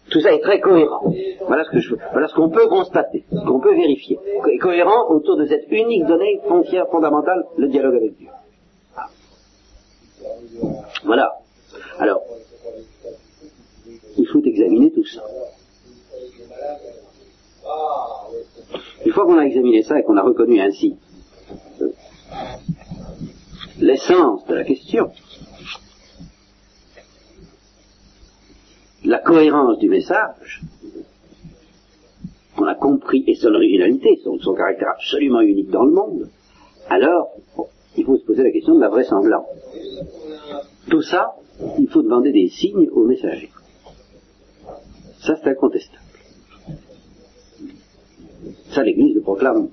[0.09, 1.13] tout ça est très cohérent.
[1.47, 4.19] Voilà ce que je, voilà ce qu'on peut constater, ce qu'on peut vérifier.
[4.59, 8.27] Cohérent autour de cette unique donnée foncière fondamentale, le dialogue avec Dieu.
[11.03, 11.31] Voilà.
[11.99, 12.21] Alors,
[14.17, 15.23] il faut examiner tout ça.
[19.05, 20.95] Une fois qu'on a examiné ça et qu'on a reconnu ainsi
[21.81, 21.91] euh,
[23.79, 25.11] l'essence de la question,
[29.03, 30.61] la cohérence du message,
[32.57, 36.29] on a compris, et son originalité, son, caractère absolument unique dans le monde,
[36.89, 37.31] alors
[37.97, 39.45] il faut se poser la question de la vraisemblance.
[40.89, 41.35] Tout ça,
[41.79, 43.51] il faut demander des signes aux messagers.
[45.19, 46.01] Ça, c'est incontestable.
[48.71, 49.69] Ça, l'Église le proclame.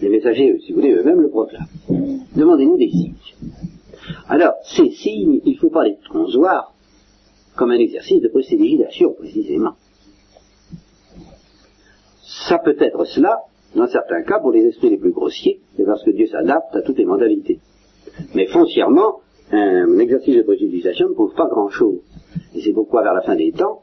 [0.00, 1.68] Les messagers, si vous voulez, eux-mêmes le proclament.
[2.36, 3.14] Demandez-nous des signes.
[4.28, 6.72] Alors, ces signes, il ne faut pas les transvoir
[7.58, 9.72] comme un exercice de précipitation, précisément.
[12.48, 13.40] Ça peut être cela,
[13.74, 16.82] dans certains cas, pour les esprits les plus grossiers, c'est parce que Dieu s'adapte à
[16.82, 17.58] toutes les modalités.
[18.36, 21.98] Mais foncièrement, un exercice de précipitation ne prouve pas grand-chose.
[22.54, 23.82] Et c'est pourquoi, vers la fin des temps,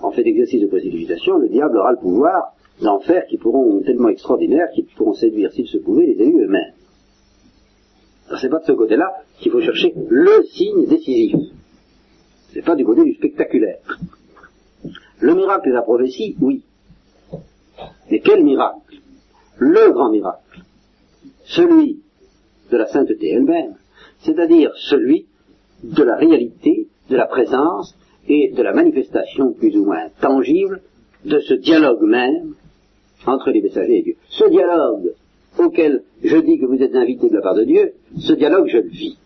[0.00, 4.08] en fait d'exercice de précipitation, le diable aura le pouvoir d'en faire qui pourront tellement
[4.08, 6.74] extraordinaires qu'ils pourront séduire, s'ils se pouvaient, les élus eux-mêmes.
[8.40, 11.34] C'est pas de ce côté-là qu'il faut chercher le signe décisif.
[12.56, 13.80] C'est pas du côté du spectaculaire.
[15.20, 16.62] Le miracle de la prophétie, oui.
[18.10, 18.96] Mais quel miracle?
[19.58, 20.62] Le grand miracle.
[21.44, 22.00] Celui
[22.70, 23.74] de la sainteté elle-même,
[24.20, 25.26] c'est-à-dire celui
[25.84, 27.94] de la réalité, de la présence
[28.26, 30.80] et de la manifestation plus ou moins tangible
[31.26, 32.54] de ce dialogue même
[33.26, 34.16] entre les messagers et Dieu.
[34.30, 35.12] Ce dialogue
[35.58, 38.78] auquel je dis que vous êtes invités de la part de Dieu, ce dialogue, je
[38.78, 39.18] le vis.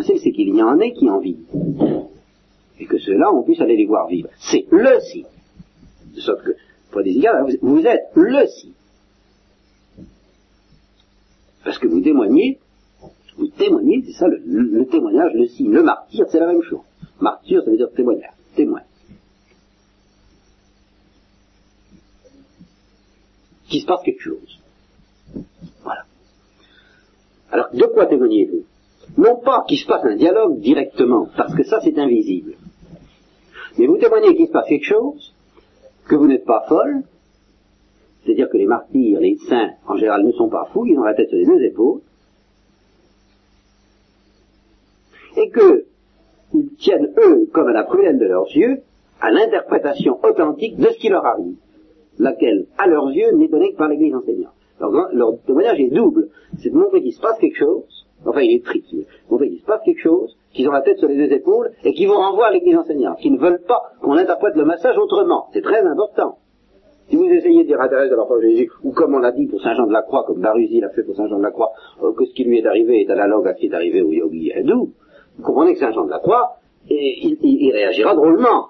[0.00, 1.44] C'est qu'il y en ait qui en vivent.
[2.78, 4.28] Et que ceux-là, on puisse aller les voir vivre.
[4.38, 5.26] C'est le signe.
[6.14, 6.52] De sorte que,
[6.90, 8.72] pour des égards, vous êtes le signe.
[11.64, 12.58] Parce que vous témoignez,
[13.36, 15.70] vous témoignez, c'est ça le, le, témoignage, le signe.
[15.70, 16.80] Le martyr, c'est la même chose.
[17.20, 18.80] Martyr, ça veut dire témoignage, témoin.
[23.68, 24.58] Qu'il se passe quelque chose.
[25.82, 26.04] Voilà.
[27.52, 28.64] Alors, de quoi témoignez-vous?
[29.16, 32.54] Non pas qu'il se passe un dialogue directement, parce que ça c'est invisible.
[33.78, 35.34] Mais vous témoignez qu'il se passe quelque chose,
[36.08, 37.02] que vous n'êtes pas folle,
[38.24, 41.14] c'est-à-dire que les martyrs, les saints, en général, ne sont pas fous, ils ont la
[41.14, 42.00] tête sur les deux épaules,
[45.36, 48.82] et qu'ils tiennent, eux, comme à la prudence de leurs yeux,
[49.20, 51.56] à l'interprétation authentique de ce qui leur arrive,
[52.18, 54.52] laquelle, à leurs yeux, n'est donnée que par l'Église enseignante.
[54.80, 56.28] Leur témoignage est double.
[56.58, 59.64] C'est de montrer qu'il se passe quelque chose, enfin il est tricky, montrer qu'il se
[59.64, 62.48] passe quelque chose, qu'ils ont la tête sur les deux épaules, et qui vous renvoient
[62.48, 65.46] à l'église enseignante, qui ne veulent pas qu'on interprète le message autrement.
[65.52, 66.38] C'est très important.
[67.08, 69.46] Si vous essayez de dire à Thérèse de l'Enfant Jésus, ou comme on l'a dit
[69.46, 71.50] pour Saint Jean de la Croix, comme Baruzi l'a fait pour Saint Jean de la
[71.50, 74.00] Croix, euh, que ce qui lui est arrivé est analogue à ce qui est arrivé
[74.02, 74.92] au yogi hindou,
[75.36, 76.56] vous comprenez que Saint Jean de la Croix,
[76.88, 78.68] il, il, il réagira drôlement.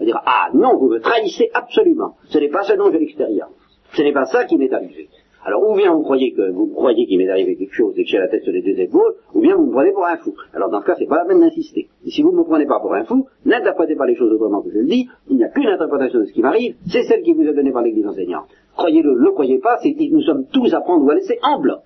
[0.00, 2.14] Il dire, ah non, vous me trahissez absolument.
[2.28, 3.50] Ce n'est pas ce dont j'ai l'expérience.
[3.92, 5.08] Ce n'est pas ça qui m'est arrivé.
[5.44, 8.08] Alors, ou bien vous croyez que vous croyez qu'il m'est arrivé quelque chose et que
[8.08, 10.34] j'ai la tête sur les deux épaules, ou bien vous me prenez pour un fou.
[10.52, 11.88] Alors, dans ce cas, c'est pas la peine d'insister.
[12.06, 14.70] Si vous ne me prenez pas pour un fou, n'interprétez pas les choses autrement que
[14.70, 15.08] je le dis.
[15.30, 17.72] Il n'y a qu'une interprétation de ce qui m'arrive, c'est celle qui vous est donnée
[17.72, 18.48] par l'Église enseignante.
[18.76, 21.60] Croyez-le, ne le croyez pas, c'est nous sommes tous à prendre ou à laisser en
[21.60, 21.82] bloc.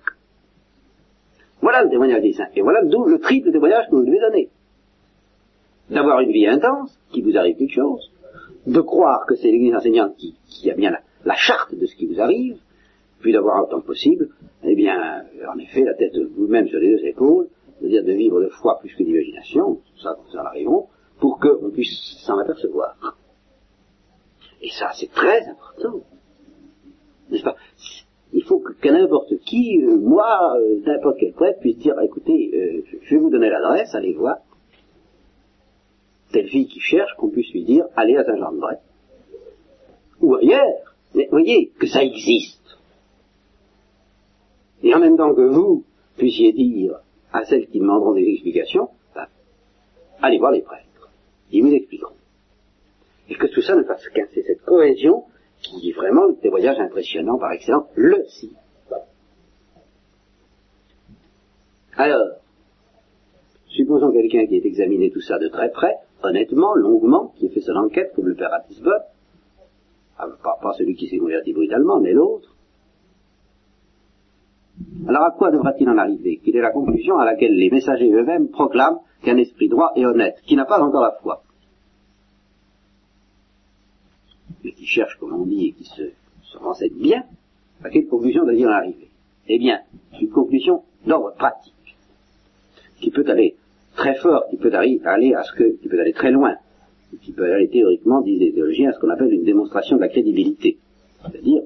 [1.61, 2.49] Voilà le témoignage des saints.
[2.55, 4.49] Et voilà d'où le triple témoignage que vous devez donner.
[5.89, 8.11] D'avoir une vie intense, qui vous arrive quelque chose,
[8.65, 12.07] de croire que c'est l'Église enseignante qui, qui a bien la charte de ce qui
[12.07, 12.57] vous arrive,
[13.23, 14.29] puis d'avoir autant que possible,
[14.63, 17.47] eh bien, en effet, la tête vous-même sur les deux épaules,
[17.79, 20.87] c'est-à-dire de vivre de foi plus que d'imagination, ça, nous en arrivons,
[21.19, 23.17] pour qu'on puisse s'en apercevoir.
[24.61, 26.01] Et ça, c'est très important.
[27.29, 27.55] N'est-ce pas?
[28.33, 32.83] Il faut que, n'importe qui, euh, moi, euh, n'importe quel prêtre, puisse dire, écoutez, euh,
[33.03, 34.37] je vais vous donner l'adresse, allez voir.
[36.33, 38.77] Telle fille qui cherche, qu'on puisse lui dire, allez à Saint-Jean-de-Bray.
[40.19, 40.95] Ou ailleurs.
[41.29, 42.63] Voyez que ça existe
[44.83, 45.85] et en même temps que vous
[46.17, 46.99] puissiez dire
[47.31, 49.25] à celles qui demanderont des explications, ben,
[50.21, 51.09] allez voir les prêtres,
[51.51, 52.15] ils vous expliqueront.
[53.29, 55.23] Et que tout ça ne fasse qu'un, c'est cette cohésion
[55.61, 58.51] qui est vraiment le témoignage impressionnant par excellence, le si.
[61.95, 62.39] Alors,
[63.67, 67.61] supposons quelqu'un qui ait examiné tout ça de très près, honnêtement, longuement, qui ait fait
[67.61, 69.03] son enquête, comme le père Ratisbonne,
[70.17, 72.52] ah, pas, pas celui qui s'est converti brutalement, mais l'autre,
[75.07, 78.49] alors à quoi devra-t-il en arriver Quelle est la conclusion à laquelle les messagers eux-mêmes
[78.49, 81.43] proclament qu'un esprit droit et honnête, qui n'a pas encore la foi,
[84.63, 86.03] mais qui cherche, comme on dit, et qui se,
[86.43, 87.23] se renseigne bien,
[87.83, 89.09] à quelle conclusion doit-il en arriver?
[89.47, 89.81] Eh bien,
[90.21, 91.97] une conclusion d'ordre pratique,
[93.01, 93.55] qui peut aller
[93.95, 96.55] très fort, qui peut aller à ce que, qui peut aller très loin,
[97.21, 100.07] qui peut aller théoriquement, disent les théologiens, à ce qu'on appelle une démonstration de la
[100.07, 100.77] crédibilité.
[101.21, 101.61] C'est-à-dire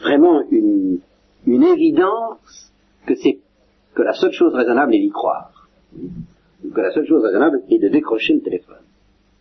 [0.00, 1.00] vraiment une,
[1.46, 2.72] une évidence
[3.06, 3.38] que c'est
[3.94, 5.68] que la seule chose raisonnable est d'y croire.
[5.92, 8.82] Que la seule chose raisonnable est de décrocher le téléphone.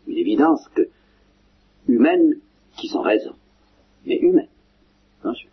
[0.07, 0.89] Une évidence que,
[1.87, 2.35] humaine
[2.77, 3.33] qui sont raison.
[4.05, 4.49] Mais humaine.
[5.21, 5.49] Attention.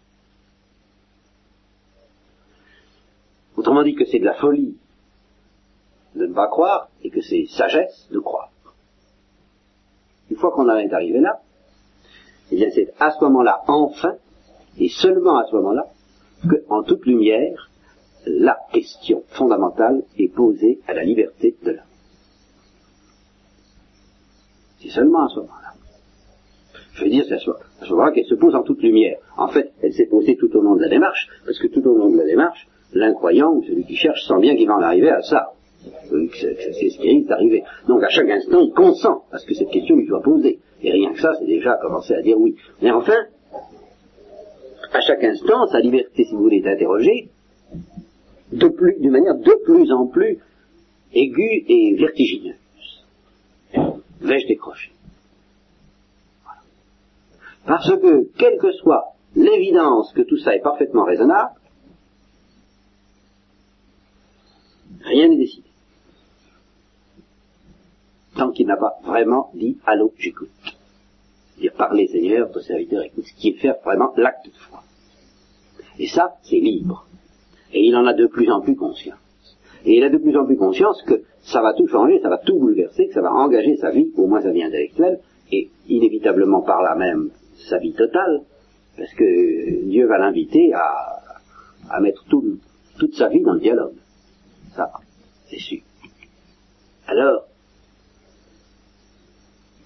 [3.56, 4.76] Autrement dit que c'est de la folie
[6.14, 8.50] de ne pas croire et que c'est sagesse de croire.
[10.30, 11.40] Une fois qu'on en est arrivé là,
[12.50, 14.14] eh bien c'est à ce moment-là, enfin,
[14.78, 15.89] et seulement à ce moment-là,
[16.48, 17.70] qu'en toute lumière,
[18.26, 21.80] la question fondamentale est posée à la liberté de l'homme.
[24.80, 25.74] C'est seulement à ce moment-là.
[26.94, 29.18] Je veux dire, c'est à ce moment-là qu'elle se pose en toute lumière.
[29.36, 31.96] En fait, elle s'est posée tout au long de la démarche, parce que tout au
[31.96, 35.10] long de la démarche, l'incroyant ou celui qui cherche sent bien qu'il va en arriver
[35.10, 35.52] à ça.
[36.10, 37.62] C'est ce qui est arrivé.
[37.88, 40.58] Donc à chaque instant, il consent à ce que cette question lui soit posée.
[40.82, 42.56] Et rien que ça, c'est déjà commencer à dire oui.
[42.82, 43.26] Mais enfin,
[44.92, 47.28] à chaque instant, sa liberté, si vous voulez, est interrogée,
[48.52, 50.38] d'une manière de plus en plus
[51.12, 52.56] aiguë et vertigineuse.
[54.20, 54.92] Vais-je décrocher
[57.66, 61.52] Parce que, quelle que soit l'évidence que tout ça est parfaitement raisonnable,
[65.02, 65.68] rien n'est décidé.
[68.36, 70.50] Tant qu'il n'a pas vraiment dit Allô, j'écoute.
[71.60, 74.82] Dire parler Seigneur, ton serviteur écoute, ce qui est faire vraiment l'acte de foi.
[75.98, 77.06] Et ça, c'est libre.
[77.72, 79.18] Et il en a de plus en plus conscience.
[79.84, 82.38] Et il a de plus en plus conscience que ça va tout changer, ça va
[82.38, 85.20] tout bouleverser, que ça va engager sa vie, au moins sa vie intellectuelle,
[85.52, 87.30] et inévitablement par là même
[87.68, 88.42] sa vie totale,
[88.96, 93.94] parce que Dieu va l'inviter à, mettre toute sa vie dans le dialogue.
[94.74, 94.90] Ça,
[95.48, 95.80] c'est sûr.
[97.06, 97.46] Alors,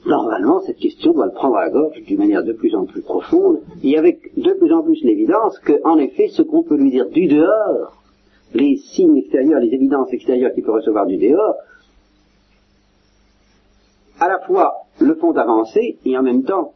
[0.07, 3.03] normalement, cette question doit le prendre à la gorge d'une manière de plus en plus
[3.03, 7.09] profonde, et avec de plus en plus l'évidence qu'en effet, ce qu'on peut lui dire
[7.09, 8.03] du dehors,
[8.55, 11.57] les signes extérieurs, les évidences extérieures qu'il peut recevoir du dehors,
[14.21, 16.73] à la fois le font avancer et en même temps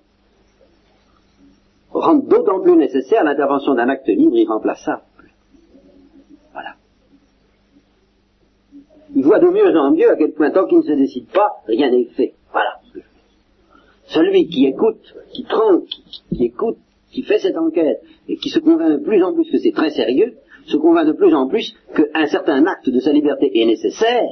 [1.91, 5.03] rendent d'autant plus nécessaire l'intervention d'un acte libre irremplaçable.
[6.53, 6.75] Voilà.
[9.15, 11.63] Il voit de mieux en mieux à quel point tant qu'il ne se décide pas,
[11.67, 12.35] rien n'est fait.
[14.09, 16.79] Celui qui écoute, qui trompe, qui, écoute,
[17.13, 19.91] qui fait cette enquête, et qui se convainc de plus en plus que c'est très
[19.91, 20.35] sérieux,
[20.67, 24.29] se convainc de plus en plus qu'un certain acte de sa liberté est nécessaire,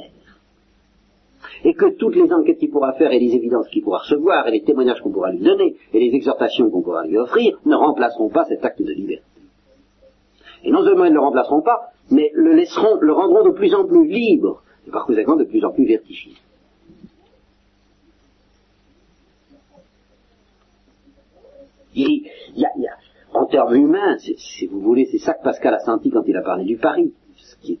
[1.63, 4.51] et que toutes les enquêtes qu'il pourra faire et les évidences qu'il pourra recevoir et
[4.51, 8.29] les témoignages qu'on pourra lui donner et les exhortations qu'on pourra lui offrir ne remplaceront
[8.29, 9.25] pas cet acte de liberté.
[10.63, 13.73] Et non seulement ils ne le remplaceront pas, mais le laisseront, le rendront de plus
[13.73, 16.33] en plus libre, et par conséquent de plus en plus vertigieux.
[21.97, 22.69] Il, y a,
[23.33, 26.41] en termes humains, si vous voulez, c'est ça que Pascal a senti quand il a
[26.41, 27.79] parlé du pari, ce qui est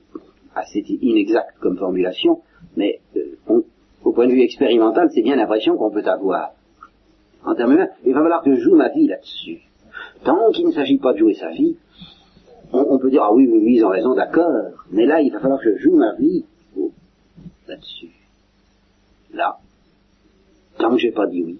[0.55, 2.41] assez inexact comme formulation,
[2.75, 3.63] mais euh,
[4.03, 6.51] au point de vue expérimental, c'est bien l'impression qu'on peut avoir.
[7.45, 9.61] En termes humains, il va falloir que je joue ma vie là-dessus.
[10.23, 11.77] Tant qu'il ne s'agit pas de jouer sa vie,
[12.73, 14.51] on, peut dire, ah oui, oui, oui, ils ont raison, d'accord,
[14.91, 16.43] mais là, il va falloir que je joue ma vie
[17.67, 18.11] là-dessus.
[19.33, 19.57] Là,
[20.77, 21.59] tant que j'ai pas dit oui.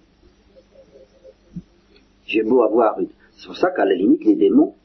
[2.27, 3.07] J'ai beau avoir une...
[3.37, 4.75] C'est pour ça qu'à la limite, les démons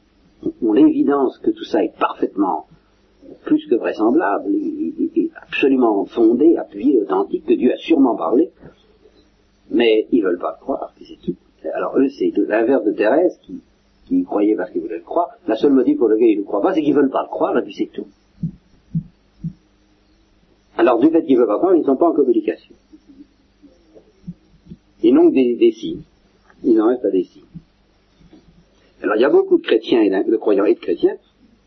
[0.61, 2.67] ont l'évidence que tout ça est parfaitement
[3.43, 8.51] plus que vraisemblable, et, absolument fondé, appuyé, authentique, que Dieu a sûrement parlé,
[9.69, 11.35] mais ils veulent pas le croire, c'est tout.
[11.73, 13.39] Alors eux, c'est l'inverse de Thérèse,
[14.07, 15.29] qui, croyait parce qu'ils voulaient le croire.
[15.47, 17.57] La seule motif pour lequel ils ne croient pas, c'est qu'ils veulent pas le croire,
[17.57, 18.07] et puis c'est tout.
[20.77, 22.75] Alors du fait qu'ils ne veulent pas croire, ils ne sont pas en communication.
[25.01, 26.03] Ils n'ont que des, signes.
[26.63, 27.43] Ils n'en restent pas des signes.
[29.01, 31.17] Alors il y a beaucoup de chrétiens et de croyants et de chrétiens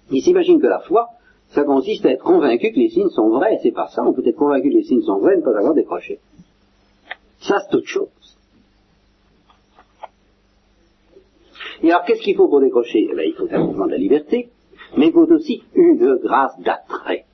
[0.09, 1.09] qui s'imaginent que la foi,
[1.49, 3.59] ça consiste à être convaincu que les signes sont vrais.
[3.63, 4.03] C'est pas ça.
[4.03, 6.19] On peut être convaincu que les signes sont vrais et ne pas avoir décroché.
[7.41, 8.09] Ça, c'est autre chose.
[11.83, 13.07] Et alors, qu'est-ce qu'il faut pour décrocher?
[13.11, 14.49] Eh bien, Il faut un mouvement de la liberté,
[14.97, 17.27] mais il faut aussi une grâce d'attrait.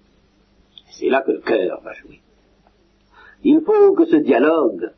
[0.91, 2.21] C'est là que le cœur va jouer.
[3.45, 4.93] Il faut que ce dialogue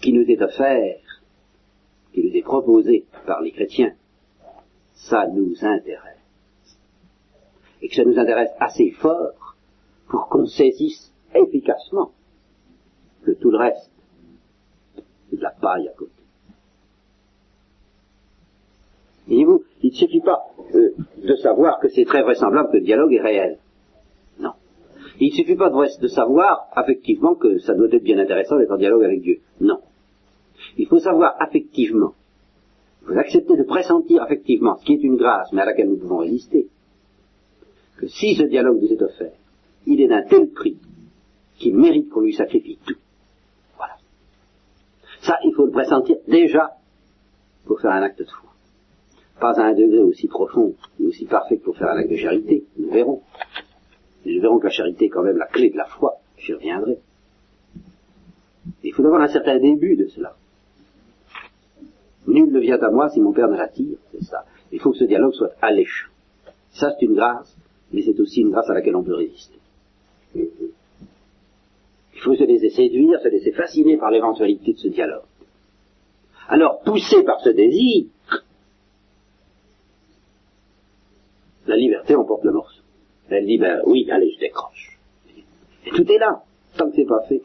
[0.00, 0.96] qui nous est offert,
[2.12, 3.92] qui nous est proposé par les chrétiens,
[4.94, 6.18] ça nous intéresse
[7.82, 9.56] et que ça nous intéresse assez fort
[10.08, 12.12] pour qu'on saisisse efficacement
[13.24, 13.90] que tout le reste,
[15.30, 16.12] c'est de la paille à côté.
[19.26, 20.42] Voyez-vous, il ne suffit pas
[20.74, 23.58] euh, de savoir que c'est très vraisemblable que le dialogue est réel.
[24.38, 24.52] Non.
[25.20, 28.72] Il ne suffit pas de, de savoir affectivement que ça doit être bien intéressant d'être
[28.72, 29.40] en dialogue avec Dieu.
[29.60, 29.78] Non.
[30.76, 32.14] Il faut savoir affectivement,
[33.02, 35.98] il faut accepter de pressentir affectivement, ce qui est une grâce, mais à laquelle nous
[35.98, 36.68] pouvons résister,
[37.98, 39.32] que si ce dialogue nous est offert,
[39.86, 40.76] il est d'un tel prix
[41.56, 42.96] qu'il mérite qu'on lui sacrifie tout.
[43.76, 43.94] Voilà.
[45.22, 46.72] Ça, il faut le pressentir déjà
[47.66, 48.50] pour faire un acte de foi.
[49.40, 52.16] Pas à un degré aussi profond et aussi parfait que pour faire un acte de
[52.16, 53.22] charité, nous verrons.
[54.24, 56.98] nous verrons que la charité est quand même la clé de la foi, j'y reviendrai.
[58.84, 60.36] Il faut avoir un certain début de cela.
[62.26, 64.44] Nul ne vient à moi si mon Père ne l'attire, c'est ça.
[64.70, 66.08] Il faut que ce dialogue soit alléchant.
[66.70, 67.56] Ça, c'est une grâce
[67.92, 69.58] mais c'est aussi une grâce à laquelle on peut résister.
[70.34, 75.24] Il faut se laisser séduire, se laisser fasciner par l'éventualité de ce dialogue.
[76.48, 78.06] Alors, poussé par ce désir,
[81.66, 82.82] la liberté emporte le morceau.
[83.28, 84.98] Elle dit, ben oui, allez, je décroche.
[85.86, 86.42] Et tout est là,
[86.76, 87.42] tant que c'est pas fait.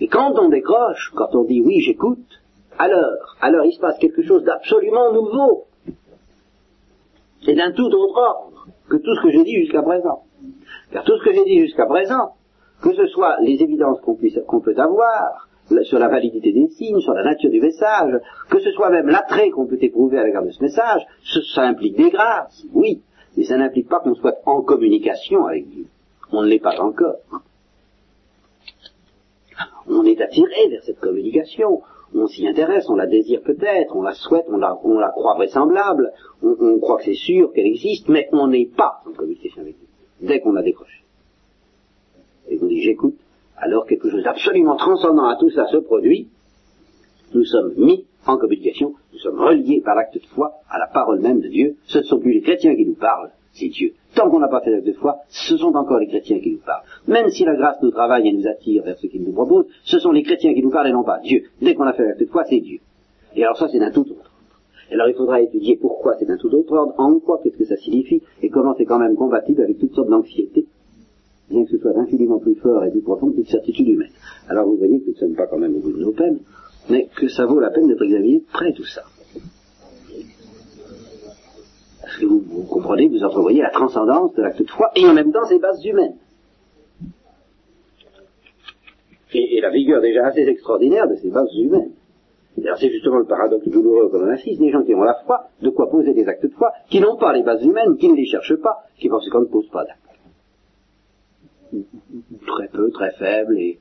[0.00, 2.40] Et quand on décroche, quand on dit oui, j'écoute,
[2.78, 5.64] alors, alors il se passe quelque chose d'absolument nouveau.
[7.46, 10.22] Et d'un tout autre ordre que tout ce que j'ai dit jusqu'à présent.
[10.92, 12.34] Car tout ce que j'ai dit jusqu'à présent,
[12.82, 15.48] que ce soit les évidences qu'on peut avoir,
[15.82, 18.18] sur la validité des signes, sur la nature du message,
[18.48, 21.02] que ce soit même l'attrait qu'on peut éprouver à l'égard de ce message,
[21.54, 23.02] ça implique des grâces, oui,
[23.36, 25.86] mais ça n'implique pas qu'on soit en communication avec Dieu.
[26.32, 27.16] On ne l'est pas encore.
[29.88, 31.82] On est attiré vers cette communication,
[32.14, 34.74] on s'y intéresse, on la désire peut-être, on la souhaite, on la,
[35.10, 39.12] croit vraisemblable, on, on croit que c'est sûr qu'elle existe, mais on n'est pas en
[39.12, 39.86] communication avec Dieu,
[40.20, 41.02] dès qu'on a décroché.
[42.48, 43.18] Et vous dit j'écoute,
[43.56, 46.28] alors quelque chose d'absolument transcendant à tout ça se produit,
[47.34, 51.20] nous sommes mis en communication, nous sommes reliés par l'acte de foi à la parole
[51.20, 51.76] même de Dieu.
[51.84, 53.92] Ce ne sont plus les chrétiens qui nous parlent, c'est Dieu.
[54.14, 56.60] Tant qu'on n'a pas fait l'acte de foi, ce sont encore les chrétiens qui nous
[56.64, 56.82] parlent.
[57.06, 59.98] Même si la grâce nous travaille et nous attire vers ce qu'il nous propose, ce
[59.98, 61.44] sont les chrétiens qui nous parlent et non pas Dieu.
[61.60, 62.78] Dès qu'on a fait l'acte de foi, c'est Dieu.
[63.36, 64.30] Et alors ça, c'est d'un tout autre ordre.
[64.90, 67.66] Et alors il faudra étudier pourquoi c'est d'un tout autre ordre, en quoi, qu'est-ce que
[67.66, 70.66] ça signifie, et comment c'est quand même compatible avec toutes sortes d'anxiétés
[71.50, 74.10] bien que ce soit infiniment plus fort et plus profond que toute certitude humaine.
[74.48, 76.40] Alors vous voyez que nous ne sommes pas quand même au bout de nos peines,
[76.90, 79.02] mais que ça vaut la peine d'être examiné près tout ça.
[82.08, 85.30] Parce que vous, comprenez, vous entrevoyez la transcendance de l'acte de foi et en même
[85.30, 86.16] temps ses bases humaines.
[89.34, 91.90] Et, la vigueur déjà assez extraordinaire de ces bases humaines.
[92.56, 95.68] C'est justement le paradoxe douloureux qu'on en assiste, des gens qui ont la foi, de
[95.68, 98.24] quoi poser des actes de foi, qui n'ont pas les bases humaines, qui ne les
[98.24, 100.00] cherchent pas, qui par conséquent ne posent pas d'actes
[102.46, 103.78] très peu, très faible, et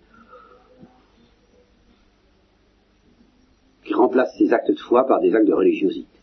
[3.86, 6.16] qui remplace ces actes de foi par des actes de religiosité.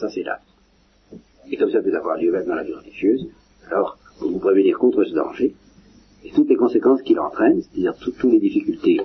[0.00, 0.40] Ça, c'est là.
[1.50, 3.28] Et comme ça peut avoir lieu même dans la vie religieuse,
[3.70, 5.54] alors pour vous prévenir contre ce danger,
[6.24, 9.00] et toutes les conséquences qu'il entraîne, c'est-à-dire toutes les difficultés,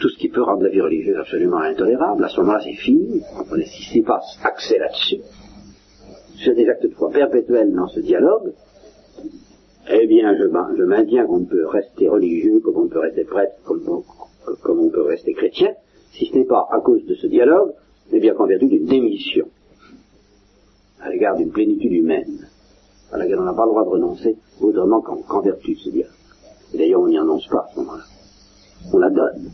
[0.00, 3.22] tout, ce qui peut rendre la vie religieuse absolument intolérable, à ce moment-là, c'est fini.
[3.50, 5.20] On n'est pas accès là-dessus
[6.36, 8.52] sur des actes de foi perpétuels dans ce dialogue,
[9.90, 14.90] eh bien, je, maintiens qu'on peut rester religieux, comme on peut rester prêtre, comme on
[14.90, 15.70] peut rester chrétien,
[16.18, 17.72] si ce n'est pas à cause de ce dialogue,
[18.10, 19.46] mais bien qu'en vertu d'une démission
[21.00, 22.48] à l'égard d'une plénitude humaine,
[23.12, 26.12] à laquelle on n'a pas le droit de renoncer autrement qu'en vertu de ce dialogue.
[26.74, 28.04] Et d'ailleurs, on n'y annonce pas à ce moment-là.
[28.92, 29.50] On la donne.